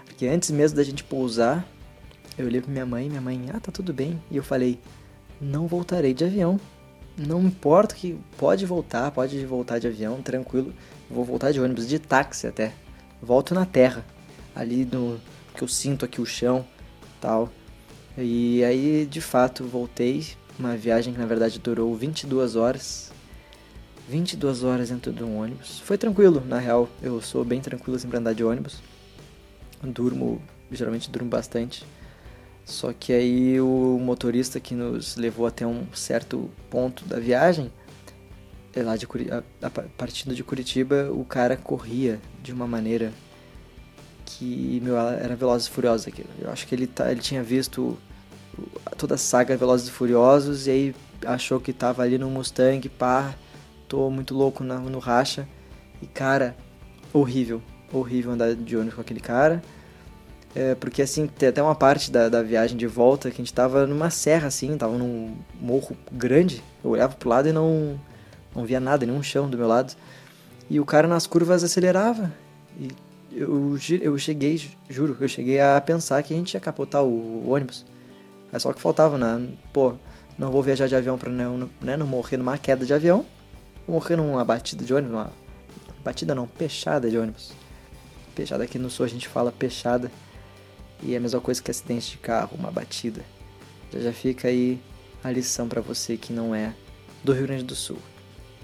Porque 0.07 0.27
antes 0.27 0.51
mesmo 0.51 0.77
da 0.77 0.83
gente 0.83 1.05
pousar, 1.05 1.67
eu 2.39 2.47
olhei 2.47 2.61
pra 2.61 2.71
minha 2.71 2.87
mãe, 2.87 3.09
minha 3.09 3.21
mãe, 3.21 3.47
ah, 3.53 3.61
tá 3.61 3.71
tudo 3.71 3.93
bem. 3.93 4.21
E 4.31 4.37
eu 4.37 4.43
falei, 4.43 4.81
não 5.41 5.67
voltarei 5.67 6.15
de 6.15 6.25
avião. 6.25 6.59
Não 7.17 7.43
importa 7.43 7.95
que 7.95 8.19
pode 8.37 8.67
voltar, 8.67 9.11
pode 9.11 9.45
voltar 9.47 9.79
de 9.79 9.87
avião, 9.87 10.21
tranquilo. 10.21 10.73
Vou 11.09 11.25
voltar 11.25 11.53
de 11.53 11.61
ônibus, 11.61 11.87
de 11.87 11.99
táxi 11.99 12.47
até. 12.47 12.73
Volto 13.23 13.55
na 13.55 13.65
terra, 13.65 14.05
ali 14.55 14.85
no 14.85 15.21
que 15.55 15.63
eu 15.63 15.69
sinto 15.69 16.05
aqui 16.05 16.21
o 16.21 16.27
chão, 16.27 16.67
tal. 17.21 17.51
E 18.19 18.65
aí, 18.65 19.07
de 19.07 19.21
fato, 19.21 19.65
voltei. 19.65 20.27
Uma 20.59 20.77
viagem 20.77 21.13
que 21.13 21.19
na 21.19 21.27
verdade 21.27 21.59
durou 21.59 21.95
22 21.95 22.57
horas. 22.57 23.13
22 24.09 24.63
horas 24.65 24.91
dentro 24.91 25.13
de 25.13 25.23
um 25.23 25.39
ônibus. 25.39 25.81
Foi 25.81 25.97
tranquilo, 25.97 26.43
na 26.47 26.59
real. 26.59 26.89
Eu 27.03 27.21
sou 27.21 27.45
bem 27.45 27.61
tranquilo 27.61 27.97
assim 27.97 28.09
pra 28.09 28.19
andar 28.19 28.35
de 28.35 28.45
ônibus. 28.45 28.83
Durmo, 29.83 30.41
geralmente 30.71 31.11
durmo 31.11 31.29
bastante. 31.29 31.85
Só 32.65 32.93
que 32.93 33.13
aí 33.13 33.61
o 33.61 33.99
motorista 34.01 34.59
que 34.59 34.75
nos 34.75 35.17
levou 35.17 35.47
até 35.47 35.67
um 35.67 35.87
certo 35.93 36.51
ponto 36.71 37.05
da 37.05 37.19
viagem, 37.19 37.71
é 38.75 38.83
lá 38.83 38.97
de 38.97 39.07
Curi 39.07 39.31
a, 39.31 39.43
a, 39.63 39.71
partindo 39.71 40.35
de 40.35 40.43
Curitiba, 40.43 41.11
o 41.13 41.25
cara 41.25 41.57
corria 41.57 42.21
de 42.43 42.53
uma 42.53 42.67
maneira 42.67 43.13
que, 44.25 44.81
meu, 44.83 44.97
era 44.97 45.37
Velozes 45.37 45.69
e 45.69 45.71
Furiosos 45.71 46.09
aquilo. 46.09 46.29
Eu 46.41 46.51
acho 46.51 46.67
que 46.67 46.75
ele, 46.75 46.87
tá, 46.87 47.11
ele 47.11 47.21
tinha 47.21 47.43
visto 47.43 47.99
toda 48.97 49.15
a 49.15 49.19
saga 49.19 49.57
Velozes 49.57 49.89
e 49.89 49.91
Furiosos 49.91 50.67
e 50.67 50.71
aí 50.71 50.95
achou 51.27 51.61
que 51.61 51.73
tava 51.73 52.03
ali 52.03 52.19
no 52.19 52.31
Mustang, 52.31 52.89
pá, 52.89 53.35
tô 53.89 54.11
muito 54.11 54.35
louco 54.35 54.63
na, 54.65 54.79
no 54.79 54.99
racha. 54.99 55.49
E 56.03 56.07
cara, 56.07 56.57
horrível, 57.13 57.63
horrível 57.93 58.33
andar 58.33 58.55
de 58.55 58.77
ônibus 58.77 58.95
com 58.95 59.01
aquele 59.01 59.21
cara. 59.21 59.63
É, 60.55 60.75
porque 60.77 61.03
assim, 61.03 61.27
tem 61.27 61.49
até 61.49 61.63
uma 61.63 61.75
parte 61.75 62.13
da, 62.13 62.29
da 62.29 62.43
viagem 62.43 62.77
de 62.77 62.87
volta 62.87 63.29
que 63.29 63.37
a 63.37 63.45
gente 63.45 63.53
tava 63.53 63.87
numa 63.87 64.09
serra 64.09 64.47
assim, 64.47 64.77
tava 64.77 64.97
num 64.97 65.37
morro 65.61 65.97
grande. 66.13 66.63
Eu 66.83 66.91
olhava 66.91 67.15
pro 67.15 67.29
lado 67.29 67.49
e 67.49 67.53
não, 67.53 67.99
não 68.55 68.65
via 68.65 68.79
nada, 68.79 69.05
nenhum 69.05 69.23
chão 69.23 69.49
do 69.49 69.59
meu 69.59 69.67
lado. 69.67 69.95
E 70.71 70.79
o 70.79 70.85
cara 70.85 71.09
nas 71.09 71.27
curvas 71.27 71.65
acelerava. 71.65 72.33
E 72.79 72.89
eu, 73.33 73.77
eu 74.01 74.19
cheguei, 74.19 74.61
juro, 74.89 75.17
eu 75.21 75.29
cheguei 75.29 75.61
a 75.61 75.81
pensar 75.81 76.23
que 76.23 76.33
a 76.33 76.37
gente 76.37 76.55
ia 76.55 76.61
capotar 76.61 77.03
o, 77.03 77.09
o 77.09 77.51
ônibus. 77.51 77.85
É 78.53 78.59
só 78.59 78.73
que 78.73 78.81
faltava, 78.81 79.19
né? 79.19 79.49
Pô, 79.73 79.95
não 80.39 80.53
vou 80.53 80.63
viajar 80.63 80.87
de 80.87 80.95
avião 80.95 81.19
pra 81.19 81.31
não, 81.31 81.69
né, 81.81 81.97
não 81.97 82.07
morrer 82.07 82.37
numa 82.37 82.57
queda 82.57 82.87
de 82.87 82.95
avião 82.95 83.27
morrer 83.87 84.17
numa 84.17 84.45
batida 84.45 84.85
de 84.85 84.93
ônibus, 84.93 85.15
uma 85.15 85.33
batida 86.05 86.35
não, 86.35 86.47
peixada 86.47 87.11
de 87.11 87.19
ônibus. 87.19 87.53
Peixada 88.35 88.65
aqui 88.65 88.79
no 88.79 88.91
sul 88.91 89.07
a 89.07 89.09
gente 89.09 89.29
fala 89.29 89.53
peixada 89.53 90.11
e 91.03 91.15
é 91.15 91.17
a 91.17 91.21
mesma 91.21 91.41
coisa 91.41 91.63
que 91.63 91.71
acidente 91.71 92.13
de 92.13 92.19
carro, 92.19 92.57
uma 92.59 92.71
batida. 92.71 93.23
Já 93.93 94.01
já 94.01 94.13
fica 94.13 94.49
aí 94.49 94.81
a 95.23 95.31
lição 95.31 95.69
para 95.69 95.81
você 95.81 96.17
que 96.17 96.33
não 96.33 96.55
é 96.55 96.75
do 97.23 97.33
Rio 97.33 97.47
Grande 97.47 97.65
do 97.65 97.75
Sul. 97.75 97.99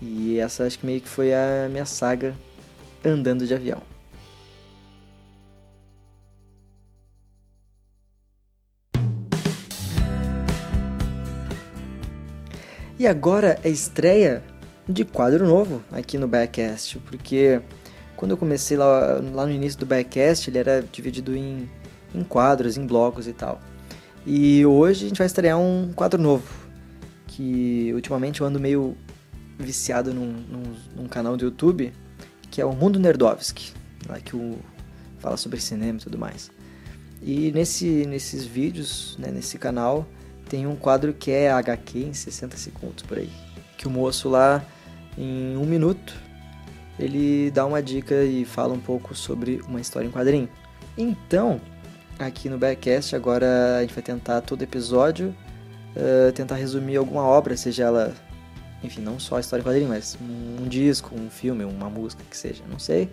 E 0.02 0.38
essa 0.38 0.64
acho 0.64 0.78
que 0.78 0.86
meio 0.86 1.00
que 1.00 1.08
foi 1.08 1.32
a 1.32 1.68
minha 1.70 1.84
saga 1.84 2.34
andando 3.04 3.46
de 3.46 3.54
avião. 3.54 3.82
E 12.98 13.06
agora 13.06 13.58
é 13.64 13.70
estreia 13.70 14.44
de 14.92 15.04
quadro 15.04 15.46
novo 15.46 15.82
aqui 15.92 16.18
no 16.18 16.28
Backcast, 16.28 16.98
porque 17.00 17.60
quando 18.16 18.32
eu 18.32 18.36
comecei 18.36 18.76
lá, 18.76 19.20
lá 19.32 19.46
no 19.46 19.52
início 19.52 19.78
do 19.78 19.86
Backcast, 19.86 20.50
ele 20.50 20.58
era 20.58 20.82
dividido 20.82 21.34
em, 21.34 21.68
em 22.14 22.22
quadros, 22.22 22.76
em 22.76 22.86
blocos 22.86 23.26
e 23.26 23.32
tal. 23.32 23.60
E 24.26 24.64
hoje 24.66 25.06
a 25.06 25.08
gente 25.08 25.18
vai 25.18 25.26
estrear 25.26 25.58
um 25.58 25.92
quadro 25.94 26.20
novo, 26.20 26.46
que 27.26 27.90
ultimamente 27.94 28.40
eu 28.40 28.46
ando 28.46 28.60
meio 28.60 28.96
viciado 29.58 30.12
num, 30.12 30.32
num, 30.32 30.62
num 30.96 31.08
canal 31.08 31.36
do 31.36 31.44
YouTube, 31.44 31.92
que 32.50 32.60
é 32.60 32.64
o 32.64 32.72
Mundo 32.72 32.98
Nerdovski, 32.98 33.72
lá 34.08 34.18
que 34.20 34.36
o, 34.36 34.58
fala 35.18 35.36
sobre 35.36 35.60
cinema 35.60 35.98
e 35.98 36.02
tudo 36.02 36.18
mais. 36.18 36.50
E 37.22 37.52
nesse, 37.52 38.06
nesses 38.06 38.44
vídeos, 38.44 39.16
né, 39.18 39.30
nesse 39.30 39.58
canal, 39.58 40.06
tem 40.48 40.66
um 40.66 40.74
quadro 40.74 41.12
que 41.12 41.30
é 41.30 41.50
HQ 41.50 41.98
em 41.98 42.12
60 42.12 42.56
segundos 42.56 43.02
por 43.04 43.18
aí. 43.18 43.30
Que 43.76 43.86
o 43.86 43.90
moço 43.90 44.28
lá 44.28 44.64
em 45.20 45.56
um 45.56 45.64
minuto, 45.64 46.14
ele 46.98 47.50
dá 47.50 47.66
uma 47.66 47.82
dica 47.82 48.22
e 48.24 48.44
fala 48.44 48.72
um 48.72 48.80
pouco 48.80 49.14
sobre 49.14 49.60
uma 49.68 49.80
história 49.80 50.06
em 50.06 50.10
quadrinho. 50.10 50.48
Então, 50.96 51.60
aqui 52.18 52.48
no 52.48 52.58
Backcast, 52.58 53.14
agora 53.14 53.78
a 53.78 53.80
gente 53.82 53.94
vai 53.94 54.02
tentar 54.02 54.40
todo 54.40 54.62
episódio 54.62 55.34
uh, 55.96 56.32
tentar 56.32 56.56
resumir 56.56 56.96
alguma 56.96 57.22
obra, 57.22 57.56
seja 57.56 57.84
ela, 57.84 58.14
enfim, 58.82 59.00
não 59.00 59.18
só 59.18 59.36
a 59.36 59.40
história 59.40 59.62
em 59.62 59.64
quadrinho, 59.64 59.88
mas 59.88 60.16
um, 60.20 60.68
disco, 60.68 61.14
um 61.14 61.30
filme, 61.30 61.64
uma 61.64 61.88
música 61.90 62.22
que 62.28 62.36
seja, 62.36 62.62
não 62.68 62.78
sei. 62.78 63.10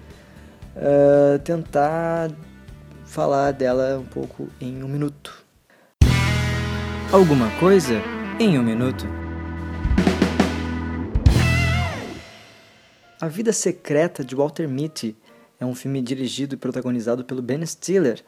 Uh, 0.76 1.40
tentar 1.40 2.30
falar 3.06 3.52
dela 3.52 3.98
um 4.00 4.06
pouco 4.06 4.48
em 4.62 4.84
um 4.84 4.88
minuto. 4.88 5.46
Alguma 7.12 7.50
coisa 7.60 8.02
em 8.40 8.60
um 8.60 8.64
minuto. 8.64 9.27
A 13.20 13.28
Vida 13.28 13.52
Secreta 13.52 14.24
de 14.24 14.36
Walter 14.36 14.68
Mitty 14.68 15.16
é 15.60 15.66
um 15.66 15.74
filme 15.74 16.02
dirigido 16.04 16.54
e 16.54 16.58
protagonizado 16.58 17.26
pelo 17.26 17.42
Ben 17.42 17.66
Stiller. 17.66 18.24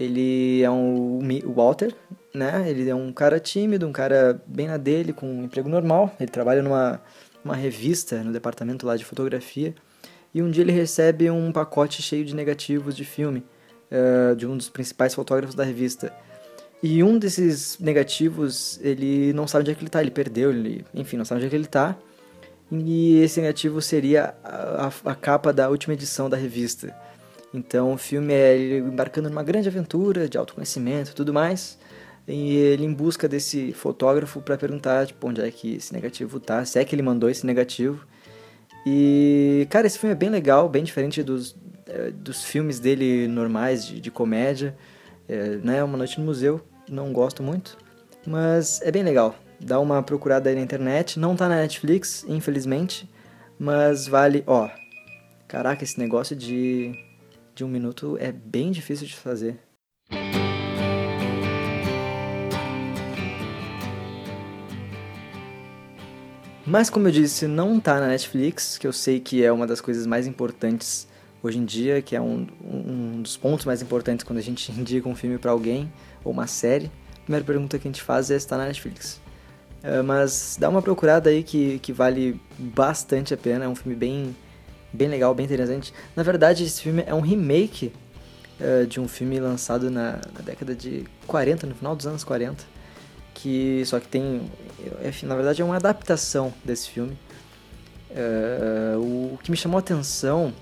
Ele 0.00 0.62
é 0.62 0.70
um 0.70 1.18
o 1.44 1.52
Walter, 1.52 1.94
né? 2.34 2.64
Ele 2.66 2.88
é 2.88 2.94
um 2.94 3.12
cara 3.12 3.38
tímido, 3.38 3.86
um 3.86 3.92
cara 3.92 4.42
bem 4.46 4.68
na 4.68 4.78
dele, 4.78 5.12
com 5.12 5.26
um 5.26 5.44
emprego 5.44 5.68
normal. 5.68 6.16
Ele 6.18 6.30
trabalha 6.30 6.62
numa 6.62 7.00
uma 7.44 7.54
revista 7.54 8.22
no 8.22 8.32
departamento 8.32 8.86
lá 8.86 8.96
de 8.96 9.04
fotografia. 9.04 9.74
E 10.32 10.42
um 10.42 10.50
dia 10.50 10.62
ele 10.62 10.72
recebe 10.72 11.30
um 11.30 11.52
pacote 11.52 12.00
cheio 12.00 12.24
de 12.24 12.34
negativos 12.34 12.96
de 12.96 13.04
filme 13.04 13.44
uh, 13.90 14.34
de 14.34 14.46
um 14.46 14.56
dos 14.56 14.70
principais 14.70 15.14
fotógrafos 15.14 15.54
da 15.54 15.64
revista. 15.64 16.10
E 16.82 17.02
um 17.02 17.18
desses 17.18 17.78
negativos, 17.78 18.80
ele 18.82 19.32
não 19.34 19.46
sabe 19.46 19.62
onde 19.62 19.72
é 19.72 19.74
que 19.74 19.82
ele 19.82 19.90
tá, 19.90 20.00
ele 20.00 20.10
perdeu, 20.10 20.50
ele, 20.50 20.84
enfim, 20.94 21.18
não 21.18 21.24
sabe 21.24 21.40
onde 21.40 21.46
é 21.48 21.50
que 21.50 21.56
ele 21.56 21.66
tá. 21.66 21.96
E 22.74 23.20
esse 23.20 23.38
negativo 23.38 23.82
seria 23.82 24.34
a, 24.42 24.86
a, 24.86 25.12
a 25.12 25.14
capa 25.14 25.52
da 25.52 25.68
última 25.68 25.92
edição 25.92 26.30
da 26.30 26.38
revista. 26.38 26.94
Então 27.52 27.92
o 27.92 27.98
filme 27.98 28.32
é 28.32 28.56
ele 28.56 28.78
embarcando 28.78 29.28
numa 29.28 29.42
grande 29.42 29.68
aventura 29.68 30.26
de 30.26 30.38
autoconhecimento 30.38 31.10
e 31.10 31.14
tudo 31.14 31.34
mais. 31.34 31.78
e 32.26 32.56
ele 32.56 32.84
em 32.86 32.92
busca 32.92 33.28
desse 33.28 33.72
fotógrafo 33.74 34.40
para 34.40 34.56
perguntar 34.56 35.06
tipo, 35.06 35.28
onde 35.28 35.42
é 35.42 35.50
que 35.50 35.74
esse 35.74 35.92
negativo 35.92 36.40
tá, 36.40 36.64
se 36.64 36.78
é 36.78 36.84
que 36.84 36.94
ele 36.94 37.02
mandou 37.02 37.28
esse 37.28 37.44
negativo. 37.44 38.06
E, 38.86 39.66
cara, 39.70 39.86
esse 39.86 39.98
filme 39.98 40.12
é 40.12 40.16
bem 40.16 40.30
legal, 40.30 40.68
bem 40.68 40.82
diferente 40.82 41.22
dos, 41.22 41.54
é, 41.86 42.10
dos 42.10 42.42
filmes 42.42 42.80
dele 42.80 43.28
normais, 43.28 43.86
de, 43.86 44.00
de 44.00 44.10
comédia. 44.10 44.74
É, 45.28 45.56
né, 45.62 45.84
Uma 45.84 45.98
Noite 45.98 46.18
no 46.18 46.26
Museu, 46.26 46.60
não 46.88 47.12
gosto 47.12 47.42
muito, 47.42 47.78
mas 48.26 48.80
é 48.82 48.90
bem 48.90 49.02
legal. 49.02 49.36
Dá 49.62 49.78
uma 49.78 50.02
procurada 50.02 50.50
aí 50.50 50.56
na 50.56 50.60
internet, 50.60 51.20
não 51.20 51.36
tá 51.36 51.48
na 51.48 51.54
Netflix, 51.56 52.24
infelizmente, 52.28 53.08
mas 53.56 54.08
vale, 54.08 54.42
ó. 54.44 54.68
Caraca, 55.46 55.84
esse 55.84 56.00
negócio 56.00 56.34
de, 56.34 56.92
de 57.54 57.62
um 57.62 57.68
minuto 57.68 58.18
é 58.18 58.32
bem 58.32 58.72
difícil 58.72 59.06
de 59.06 59.14
fazer. 59.14 59.56
Mas 66.66 66.90
como 66.90 67.06
eu 67.06 67.12
disse, 67.12 67.46
não 67.46 67.78
tá 67.78 68.00
na 68.00 68.08
Netflix, 68.08 68.76
que 68.78 68.86
eu 68.86 68.92
sei 68.92 69.20
que 69.20 69.44
é 69.44 69.52
uma 69.52 69.66
das 69.66 69.80
coisas 69.80 70.06
mais 70.06 70.26
importantes 70.26 71.06
hoje 71.40 71.58
em 71.58 71.64
dia, 71.64 72.02
que 72.02 72.16
é 72.16 72.20
um, 72.20 72.48
um 72.64 73.22
dos 73.22 73.36
pontos 73.36 73.64
mais 73.64 73.80
importantes 73.80 74.24
quando 74.24 74.40
a 74.40 74.42
gente 74.42 74.70
indica 74.76 75.08
um 75.08 75.14
filme 75.14 75.38
para 75.38 75.52
alguém 75.52 75.92
ou 76.24 76.32
uma 76.32 76.48
série. 76.48 76.90
A 77.14 77.20
primeira 77.24 77.44
pergunta 77.44 77.78
que 77.78 77.86
a 77.86 77.90
gente 77.90 78.02
faz 78.02 78.28
é 78.28 78.38
se 78.38 78.48
tá 78.48 78.56
na 78.56 78.66
Netflix. 78.66 79.20
Uh, 79.82 80.04
mas 80.04 80.56
dá 80.60 80.68
uma 80.68 80.80
procurada 80.80 81.30
aí 81.30 81.42
que, 81.42 81.78
que 81.80 81.92
vale 81.92 82.40
bastante 82.58 83.34
a 83.34 83.36
pena, 83.36 83.64
é 83.64 83.68
um 83.68 83.74
filme 83.74 83.96
bem, 83.96 84.36
bem 84.92 85.08
legal, 85.08 85.34
bem 85.34 85.44
interessante. 85.44 85.92
Na 86.14 86.22
verdade, 86.22 86.64
esse 86.64 86.80
filme 86.80 87.02
é 87.06 87.12
um 87.12 87.20
remake 87.20 87.92
uh, 88.60 88.86
de 88.86 89.00
um 89.00 89.08
filme 89.08 89.40
lançado 89.40 89.90
na, 89.90 90.20
na 90.32 90.40
década 90.44 90.74
de 90.74 91.04
40, 91.26 91.66
no 91.66 91.74
final 91.74 91.96
dos 91.96 92.06
anos 92.06 92.22
40 92.22 92.72
que 93.34 93.82
só 93.86 93.98
que 93.98 94.08
tem, 94.08 94.50
é, 95.00 95.26
na 95.26 95.34
verdade 95.34 95.62
é 95.62 95.64
uma 95.64 95.76
adaptação 95.76 96.52
desse 96.64 96.88
filme. 96.88 97.18
Uh, 98.10 99.32
o, 99.34 99.38
que 99.42 99.50
me 99.50 99.56
chamou 99.56 99.78
a 99.78 99.80
atenção 99.80 100.52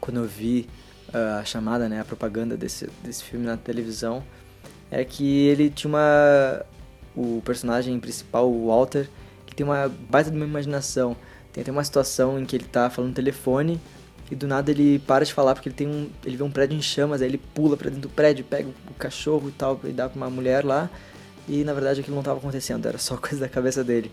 quando 0.00 0.18
eu 0.18 0.24
vi 0.26 0.68
uh, 1.10 1.40
a 1.40 1.44
chamada, 1.44 1.88
né, 1.88 2.00
a 2.00 2.04
propaganda 2.04 2.56
desse, 2.56 2.90
desse 3.02 3.22
filme 3.22 3.46
na 3.46 3.56
televisão, 3.56 4.24
é 4.90 5.04
que 5.04 5.46
ele 5.46 5.70
tinha 5.70 5.88
uma 5.88 6.66
o 7.16 7.42
personagem 7.44 7.98
principal, 8.00 8.50
o 8.50 8.68
Walter, 8.68 9.08
que 9.46 9.54
tem 9.54 9.64
uma 9.64 9.88
baita 10.10 10.30
de 10.30 10.36
uma 10.36 10.46
imaginação. 10.46 11.16
Tem 11.52 11.62
até 11.62 11.70
uma 11.70 11.84
situação 11.84 12.38
em 12.38 12.44
que 12.44 12.56
ele 12.56 12.64
tá 12.64 12.90
falando 12.90 13.10
no 13.10 13.14
telefone 13.14 13.80
e 14.30 14.34
do 14.34 14.46
nada 14.46 14.70
ele 14.70 14.98
para 14.98 15.24
de 15.24 15.32
falar 15.32 15.54
porque 15.54 15.68
ele 15.68 15.76
tem 15.76 15.86
um 15.86 16.08
ele 16.24 16.36
vê 16.36 16.42
um 16.42 16.50
prédio 16.50 16.76
em 16.76 16.82
chamas, 16.82 17.22
aí 17.22 17.28
ele 17.28 17.38
pula 17.38 17.76
para 17.76 17.90
dentro 17.90 18.08
do 18.08 18.08
prédio, 18.08 18.44
pega 18.44 18.68
o 18.90 18.94
cachorro 18.94 19.48
e 19.48 19.52
tal 19.52 19.78
e 19.84 19.92
dá 19.92 20.08
para 20.08 20.16
uma 20.16 20.30
mulher 20.30 20.64
lá 20.64 20.90
e 21.48 21.62
na 21.62 21.72
verdade 21.72 22.00
aquilo 22.00 22.14
não 22.14 22.22
estava 22.22 22.38
acontecendo, 22.38 22.86
era 22.86 22.98
só 22.98 23.16
coisa 23.18 23.40
da 23.40 23.48
cabeça 23.48 23.84
dele. 23.84 24.10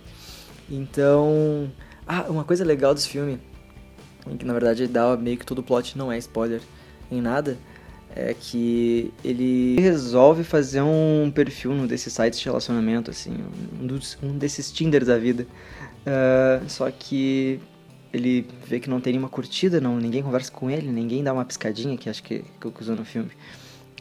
Então, 0.69 1.71
ah, 2.07 2.25
uma 2.29 2.43
coisa 2.43 2.63
legal 2.63 2.93
desse 2.93 3.09
filme, 3.09 3.39
em 4.27 4.37
que 4.37 4.45
na 4.45 4.53
verdade 4.53 4.87
dá 4.87 5.17
meio 5.17 5.37
que 5.37 5.45
todo 5.45 5.59
o 5.59 5.63
plot 5.63 5.97
não 5.97 6.11
é 6.11 6.17
spoiler 6.17 6.61
em 7.09 7.21
nada, 7.21 7.57
é 8.15 8.33
que 8.33 9.13
ele 9.23 9.75
resolve 9.79 10.43
fazer 10.43 10.81
um 10.81 11.31
perfil 11.33 11.73
num 11.73 11.87
desses 11.87 12.13
sites 12.13 12.39
de 12.39 12.45
relacionamento, 12.45 13.11
assim, 13.11 13.37
um, 13.79 13.87
dos, 13.87 14.17
um 14.21 14.37
desses 14.37 14.71
Tinders 14.71 15.07
da 15.07 15.17
vida. 15.17 15.47
Uh, 16.01 16.69
só 16.69 16.89
que 16.91 17.59
ele 18.13 18.47
vê 18.67 18.79
que 18.79 18.89
não 18.89 18.99
tem 18.99 19.13
nenhuma 19.13 19.29
curtida, 19.29 19.79
não, 19.79 19.97
ninguém 19.97 20.21
conversa 20.21 20.51
com 20.51 20.69
ele, 20.69 20.91
ninguém 20.91 21.23
dá 21.23 21.31
uma 21.33 21.45
piscadinha, 21.45 21.97
que 21.97 22.09
acho 22.09 22.21
que, 22.23 22.43
que 22.59 22.67
eu 22.67 22.73
usou 22.79 22.95
no 22.95 23.05
filme. 23.05 23.31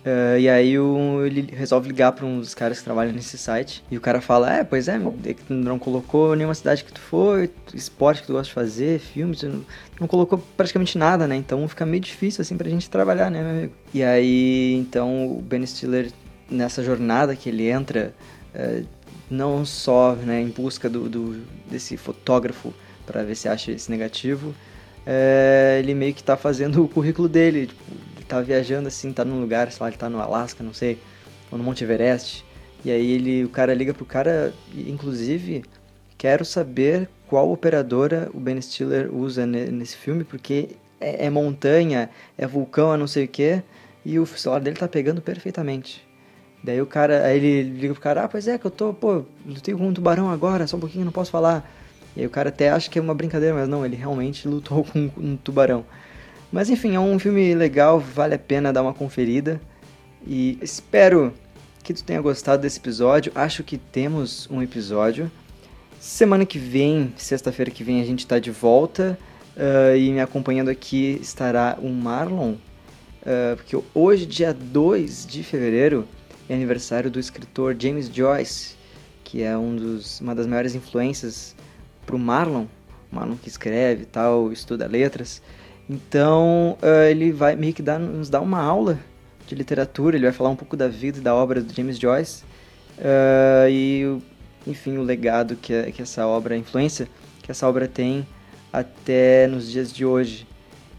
Uh, 0.00 0.38
e 0.38 0.48
aí 0.48 0.78
o, 0.78 1.26
ele 1.26 1.54
resolve 1.54 1.88
ligar 1.88 2.12
para 2.12 2.24
uns 2.24 2.54
caras 2.54 2.78
que 2.78 2.84
trabalham 2.84 3.12
nesse 3.12 3.36
site. 3.36 3.84
E 3.90 3.98
o 3.98 4.00
cara 4.00 4.20
fala: 4.20 4.58
É, 4.58 4.64
pois 4.64 4.88
é, 4.88 4.96
é 4.96 5.34
não 5.48 5.78
colocou 5.78 6.34
nenhuma 6.34 6.54
cidade 6.54 6.84
que 6.84 6.92
tu 6.92 7.00
foi, 7.00 7.50
esporte 7.74 8.22
que 8.22 8.26
tu 8.26 8.32
gosta 8.32 8.48
de 8.48 8.54
fazer, 8.54 8.98
filmes, 8.98 9.42
não, 9.42 9.62
não, 10.00 10.06
colocou 10.06 10.42
praticamente 10.56 10.96
nada, 10.96 11.26
né? 11.26 11.36
Então 11.36 11.68
fica 11.68 11.84
meio 11.84 12.00
difícil 12.00 12.40
assim 12.40 12.56
pra 12.56 12.68
gente 12.68 12.88
trabalhar, 12.88 13.30
né, 13.30 13.42
meu 13.42 13.50
amigo? 13.50 13.72
E 13.92 14.02
aí 14.02 14.74
então 14.74 15.36
o 15.36 15.42
Ben 15.42 15.66
Stiller, 15.66 16.10
nessa 16.50 16.82
jornada 16.82 17.36
que 17.36 17.50
ele 17.50 17.68
entra, 17.68 18.14
uh, 18.54 18.86
não 19.30 19.66
só 19.66 20.14
né, 20.14 20.40
em 20.40 20.48
busca 20.48 20.88
do, 20.88 21.10
do 21.10 21.42
desse 21.70 21.98
fotógrafo 21.98 22.72
para 23.04 23.22
ver 23.22 23.34
se 23.34 23.48
acha 23.50 23.70
esse 23.70 23.90
negativo, 23.90 24.48
uh, 24.48 25.78
ele 25.78 25.94
meio 25.94 26.14
que 26.14 26.24
tá 26.24 26.38
fazendo 26.38 26.82
o 26.82 26.88
currículo 26.88 27.28
dele, 27.28 27.66
tipo, 27.66 27.99
tá 28.30 28.40
viajando 28.40 28.88
assim, 28.88 29.12
tá 29.12 29.24
num 29.24 29.40
lugar, 29.40 29.70
sei 29.72 29.82
lá, 29.82 29.88
ele 29.88 29.96
tá 29.96 30.08
no 30.08 30.20
Alasca, 30.20 30.62
não 30.62 30.72
sei, 30.72 30.98
ou 31.50 31.58
no 31.58 31.64
Monte 31.64 31.82
Everest. 31.84 32.44
E 32.84 32.90
aí 32.90 33.10
ele, 33.12 33.44
o 33.44 33.48
cara 33.48 33.74
liga 33.74 33.92
pro 33.92 34.04
cara, 34.04 34.54
inclusive, 34.74 35.64
quero 36.16 36.44
saber 36.44 37.08
qual 37.26 37.50
operadora 37.50 38.30
o 38.32 38.40
Ben 38.40 38.60
Stiller 38.60 39.12
usa 39.14 39.44
nesse 39.44 39.96
filme, 39.96 40.24
porque 40.24 40.70
é, 41.00 41.26
é 41.26 41.30
montanha, 41.30 42.08
é 42.38 42.46
vulcão, 42.46 42.94
é 42.94 42.96
não 42.96 43.06
sei 43.06 43.24
o 43.24 43.28
que, 43.28 43.62
e 44.04 44.18
o 44.18 44.24
celular 44.24 44.60
dele 44.60 44.76
tá 44.76 44.88
pegando 44.88 45.20
perfeitamente. 45.20 46.08
Daí 46.62 46.80
o 46.80 46.86
cara, 46.86 47.24
aí 47.24 47.36
ele 47.36 47.62
liga 47.80 47.94
pro 47.94 48.02
cara, 48.02 48.24
ah, 48.24 48.28
pois 48.28 48.46
é, 48.46 48.58
que 48.58 48.66
eu 48.66 48.70
tô, 48.70 48.94
pô, 48.94 49.24
lutei 49.46 49.74
com 49.74 49.86
um 49.86 49.94
tubarão 49.94 50.30
agora, 50.30 50.66
só 50.66 50.76
um 50.76 50.80
pouquinho, 50.80 51.04
não 51.04 51.12
posso 51.12 51.30
falar. 51.30 51.70
E 52.16 52.20
aí 52.20 52.26
o 52.26 52.30
cara 52.30 52.50
até 52.50 52.70
acha 52.70 52.90
que 52.90 52.98
é 52.98 53.02
uma 53.02 53.14
brincadeira, 53.14 53.54
mas 53.54 53.68
não, 53.68 53.84
ele 53.84 53.96
realmente 53.96 54.46
lutou 54.46 54.84
com 54.92 55.10
um 55.16 55.36
tubarão. 55.36 55.84
Mas 56.52 56.68
enfim, 56.68 56.94
é 56.96 57.00
um 57.00 57.18
filme 57.18 57.54
legal, 57.54 58.00
vale 58.00 58.34
a 58.34 58.38
pena 58.38 58.72
dar 58.72 58.82
uma 58.82 58.94
conferida. 58.94 59.60
E 60.26 60.58
espero 60.60 61.32
que 61.82 61.94
tu 61.94 62.02
tenha 62.02 62.20
gostado 62.20 62.62
desse 62.62 62.78
episódio. 62.78 63.30
Acho 63.34 63.62
que 63.62 63.78
temos 63.78 64.48
um 64.50 64.60
episódio. 64.62 65.30
Semana 66.00 66.44
que 66.44 66.58
vem, 66.58 67.12
sexta-feira 67.16 67.70
que 67.70 67.84
vem, 67.84 68.00
a 68.00 68.04
gente 68.04 68.20
está 68.20 68.38
de 68.38 68.50
volta. 68.50 69.18
Uh, 69.56 69.96
e 69.96 70.10
me 70.10 70.20
acompanhando 70.20 70.70
aqui 70.70 71.18
estará 71.20 71.78
o 71.80 71.88
Marlon. 71.88 72.52
Uh, 72.52 73.56
porque 73.56 73.78
hoje, 73.94 74.26
dia 74.26 74.52
2 74.52 75.26
de 75.26 75.42
fevereiro, 75.42 76.06
é 76.48 76.54
aniversário 76.54 77.10
do 77.10 77.20
escritor 77.20 77.76
James 77.78 78.08
Joyce, 78.12 78.74
que 79.22 79.42
é 79.42 79.56
um 79.56 79.76
dos, 79.76 80.20
uma 80.20 80.34
das 80.34 80.46
maiores 80.46 80.74
influências 80.74 81.54
para 82.04 82.16
o 82.16 82.18
Marlon. 82.18 82.66
Marlon 83.12 83.36
que 83.36 83.48
escreve 83.48 84.04
tal, 84.04 84.52
estuda 84.52 84.86
letras. 84.86 85.42
Então 85.90 86.78
uh, 86.80 87.10
ele 87.10 87.32
vai 87.32 87.56
meio 87.56 87.74
que 87.74 87.82
dar, 87.82 87.98
nos 87.98 88.30
dar 88.30 88.40
uma 88.40 88.60
aula 88.60 88.96
de 89.44 89.56
literatura, 89.56 90.16
ele 90.16 90.24
vai 90.24 90.32
falar 90.32 90.50
um 90.50 90.54
pouco 90.54 90.76
da 90.76 90.86
vida 90.86 91.18
e 91.18 91.20
da 91.20 91.34
obra 91.34 91.60
do 91.60 91.74
James 91.74 91.98
Joyce 91.98 92.44
uh, 92.96 93.68
e, 93.68 94.16
enfim, 94.64 94.98
o 94.98 95.02
legado 95.02 95.56
que, 95.56 95.90
que 95.90 96.00
essa 96.00 96.24
obra, 96.24 96.54
a 96.54 96.58
influência 96.58 97.08
que 97.42 97.50
essa 97.50 97.68
obra 97.68 97.88
tem 97.88 98.24
até 98.72 99.48
nos 99.48 99.68
dias 99.68 99.92
de 99.92 100.06
hoje. 100.06 100.46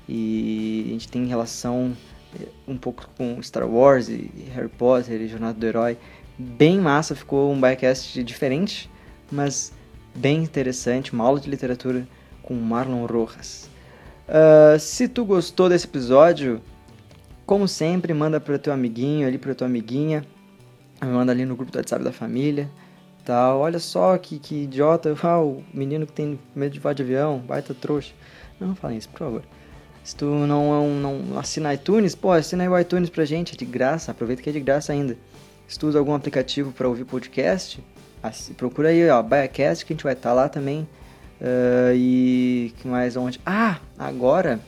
E 0.10 0.84
a 0.88 0.92
gente 0.92 1.08
tem 1.08 1.26
relação 1.26 1.96
eh, 2.38 2.48
um 2.68 2.76
pouco 2.76 3.10
com 3.18 3.42
Star 3.42 3.66
Wars 3.66 4.10
e 4.10 4.30
Harry 4.54 4.68
Potter 4.68 5.22
e 5.22 5.28
Jornada 5.30 5.58
do 5.58 5.66
Herói. 5.66 5.98
Bem 6.38 6.82
massa, 6.82 7.16
ficou 7.16 7.50
um 7.50 7.62
bycast 7.62 8.22
diferente, 8.22 8.90
mas 9.32 9.72
bem 10.14 10.44
interessante, 10.44 11.14
uma 11.14 11.24
aula 11.24 11.40
de 11.40 11.50
literatura 11.50 12.06
com 12.44 12.56
Marlon 12.56 13.06
Rojas. 13.06 13.71
Uh, 14.32 14.80
se 14.80 15.10
tu 15.10 15.26
gostou 15.26 15.68
desse 15.68 15.86
episódio, 15.86 16.62
como 17.46 17.68
sempre, 17.68 18.14
manda 18.14 18.40
para 18.40 18.58
teu 18.58 18.72
amiguinho 18.72 19.28
ali, 19.28 19.38
para 19.38 19.54
tua 19.54 19.68
amiguinha. 19.68 20.26
Manda 21.02 21.34
ali 21.34 21.44
no 21.44 21.56
grupo 21.56 21.70
do 21.70 21.78
WhatsApp 21.78 22.02
da 22.02 22.14
família. 22.14 22.70
Tal. 23.26 23.60
Olha 23.60 23.78
só 23.78 24.18
que, 24.18 24.40
que 24.40 24.64
idiota. 24.64 25.14
Ah, 25.22 25.42
o 25.42 25.62
menino 25.74 26.08
que 26.08 26.14
tem 26.14 26.40
medo 26.56 26.72
de 26.72 26.80
voar 26.80 26.94
de 26.94 27.04
avião. 27.04 27.40
Baita 27.40 27.74
trouxa. 27.74 28.14
Não 28.58 28.74
fala 28.74 28.94
isso, 28.94 29.10
por 29.10 29.20
favor. 29.20 29.44
Se 30.04 30.16
tu 30.16 30.26
não, 30.26 30.90
não 30.90 31.38
assina 31.38 31.74
iTunes, 31.74 32.16
pô, 32.16 32.32
assina 32.32 32.64
aí 32.64 32.70
o 32.70 32.80
iTunes 32.80 33.10
pra 33.10 33.26
gente, 33.26 33.54
é 33.54 33.58
de 33.58 33.66
graça, 33.66 34.12
aproveita 34.12 34.42
que 34.42 34.50
é 34.50 34.54
de 34.54 34.60
graça 34.60 34.94
ainda. 34.94 35.16
Se 35.68 35.78
tu 35.78 35.88
usa 35.88 36.00
algum 36.00 36.14
aplicativo 36.16 36.72
para 36.72 36.88
ouvir 36.88 37.06
podcast, 37.06 37.84
procura 38.58 38.90
aí, 38.90 39.08
ó, 39.10 39.22
Biacast, 39.22 39.86
que 39.86 39.94
a 39.94 39.96
gente 39.96 40.04
vai 40.04 40.14
estar 40.14 40.30
tá 40.30 40.34
lá 40.34 40.50
também 40.50 40.88
Uh, 41.42 41.96
e 41.96 42.74
que 42.78 42.88
mais 42.88 43.18
onde? 43.18 43.42
Ah, 43.44 43.80
agora 44.02 44.60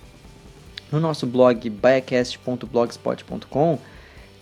no 0.91 0.99
nosso 0.99 1.25
blog 1.25 1.67
biacast.blogspot.com 1.69 3.79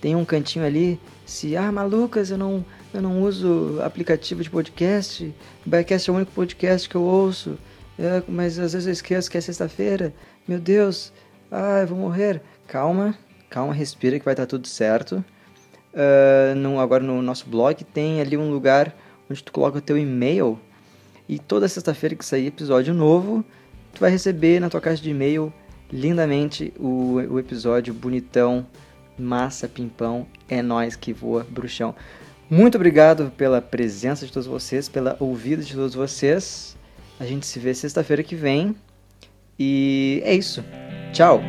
tem 0.00 0.14
um 0.14 0.24
cantinho 0.24 0.64
ali. 0.66 1.00
Se 1.24 1.56
ah, 1.56 1.72
malucas, 1.72 2.30
eu 2.30 2.38
não 2.38 2.64
eu 2.92 3.00
não 3.00 3.22
uso 3.22 3.80
aplicativo 3.82 4.42
de 4.42 4.50
podcast. 4.50 5.34
Biacast 5.64 6.10
é 6.10 6.12
o 6.12 6.16
único 6.16 6.32
podcast 6.32 6.86
que 6.88 6.94
eu 6.94 7.02
ouço. 7.02 7.56
É, 7.98 8.22
mas 8.28 8.58
às 8.58 8.74
vezes 8.74 8.86
eu 8.86 8.92
esqueço 8.92 9.30
que 9.30 9.38
é 9.38 9.40
sexta-feira. 9.40 10.12
Meu 10.46 10.58
Deus, 10.58 11.10
ah, 11.50 11.80
eu 11.80 11.86
vou 11.86 11.96
morrer. 11.96 12.42
Calma, 12.66 13.16
calma, 13.48 13.72
respira 13.72 14.18
que 14.18 14.24
vai 14.24 14.34
estar 14.34 14.46
tudo 14.46 14.68
certo. 14.68 15.24
Uh, 15.94 16.54
no, 16.56 16.80
agora 16.80 17.04
no 17.04 17.20
nosso 17.20 17.46
blog 17.48 17.84
tem 17.84 18.20
ali 18.20 18.36
um 18.36 18.50
lugar 18.50 18.96
onde 19.30 19.42
tu 19.42 19.52
coloca 19.52 19.78
o 19.78 19.80
teu 19.80 19.96
e-mail 19.96 20.58
e 21.28 21.38
toda 21.38 21.68
sexta-feira 21.68 22.16
que 22.16 22.24
sair 22.24 22.46
episódio 22.46 22.94
novo, 22.94 23.44
tu 23.92 24.00
vai 24.00 24.10
receber 24.10 24.60
na 24.60 24.68
tua 24.68 24.80
caixa 24.80 25.02
de 25.02 25.10
e-mail 25.10 25.52
lindamente 25.92 26.72
o, 26.78 27.14
o 27.30 27.38
episódio 27.38 27.92
bonitão, 27.92 28.66
massa, 29.18 29.68
pimpão, 29.68 30.26
é 30.48 30.62
nós 30.62 30.96
que 30.96 31.12
voa, 31.12 31.46
bruxão. 31.48 31.94
Muito 32.48 32.76
obrigado 32.76 33.32
pela 33.36 33.60
presença 33.60 34.26
de 34.26 34.32
todos 34.32 34.46
vocês, 34.46 34.88
pela 34.88 35.16
ouvida 35.20 35.62
de 35.62 35.74
todos 35.74 35.94
vocês. 35.94 36.76
A 37.18 37.24
gente 37.24 37.46
se 37.46 37.58
vê 37.58 37.74
sexta-feira 37.74 38.22
que 38.22 38.34
vem. 38.34 38.74
E 39.58 40.20
é 40.24 40.34
isso. 40.34 40.64
Tchau! 41.12 41.40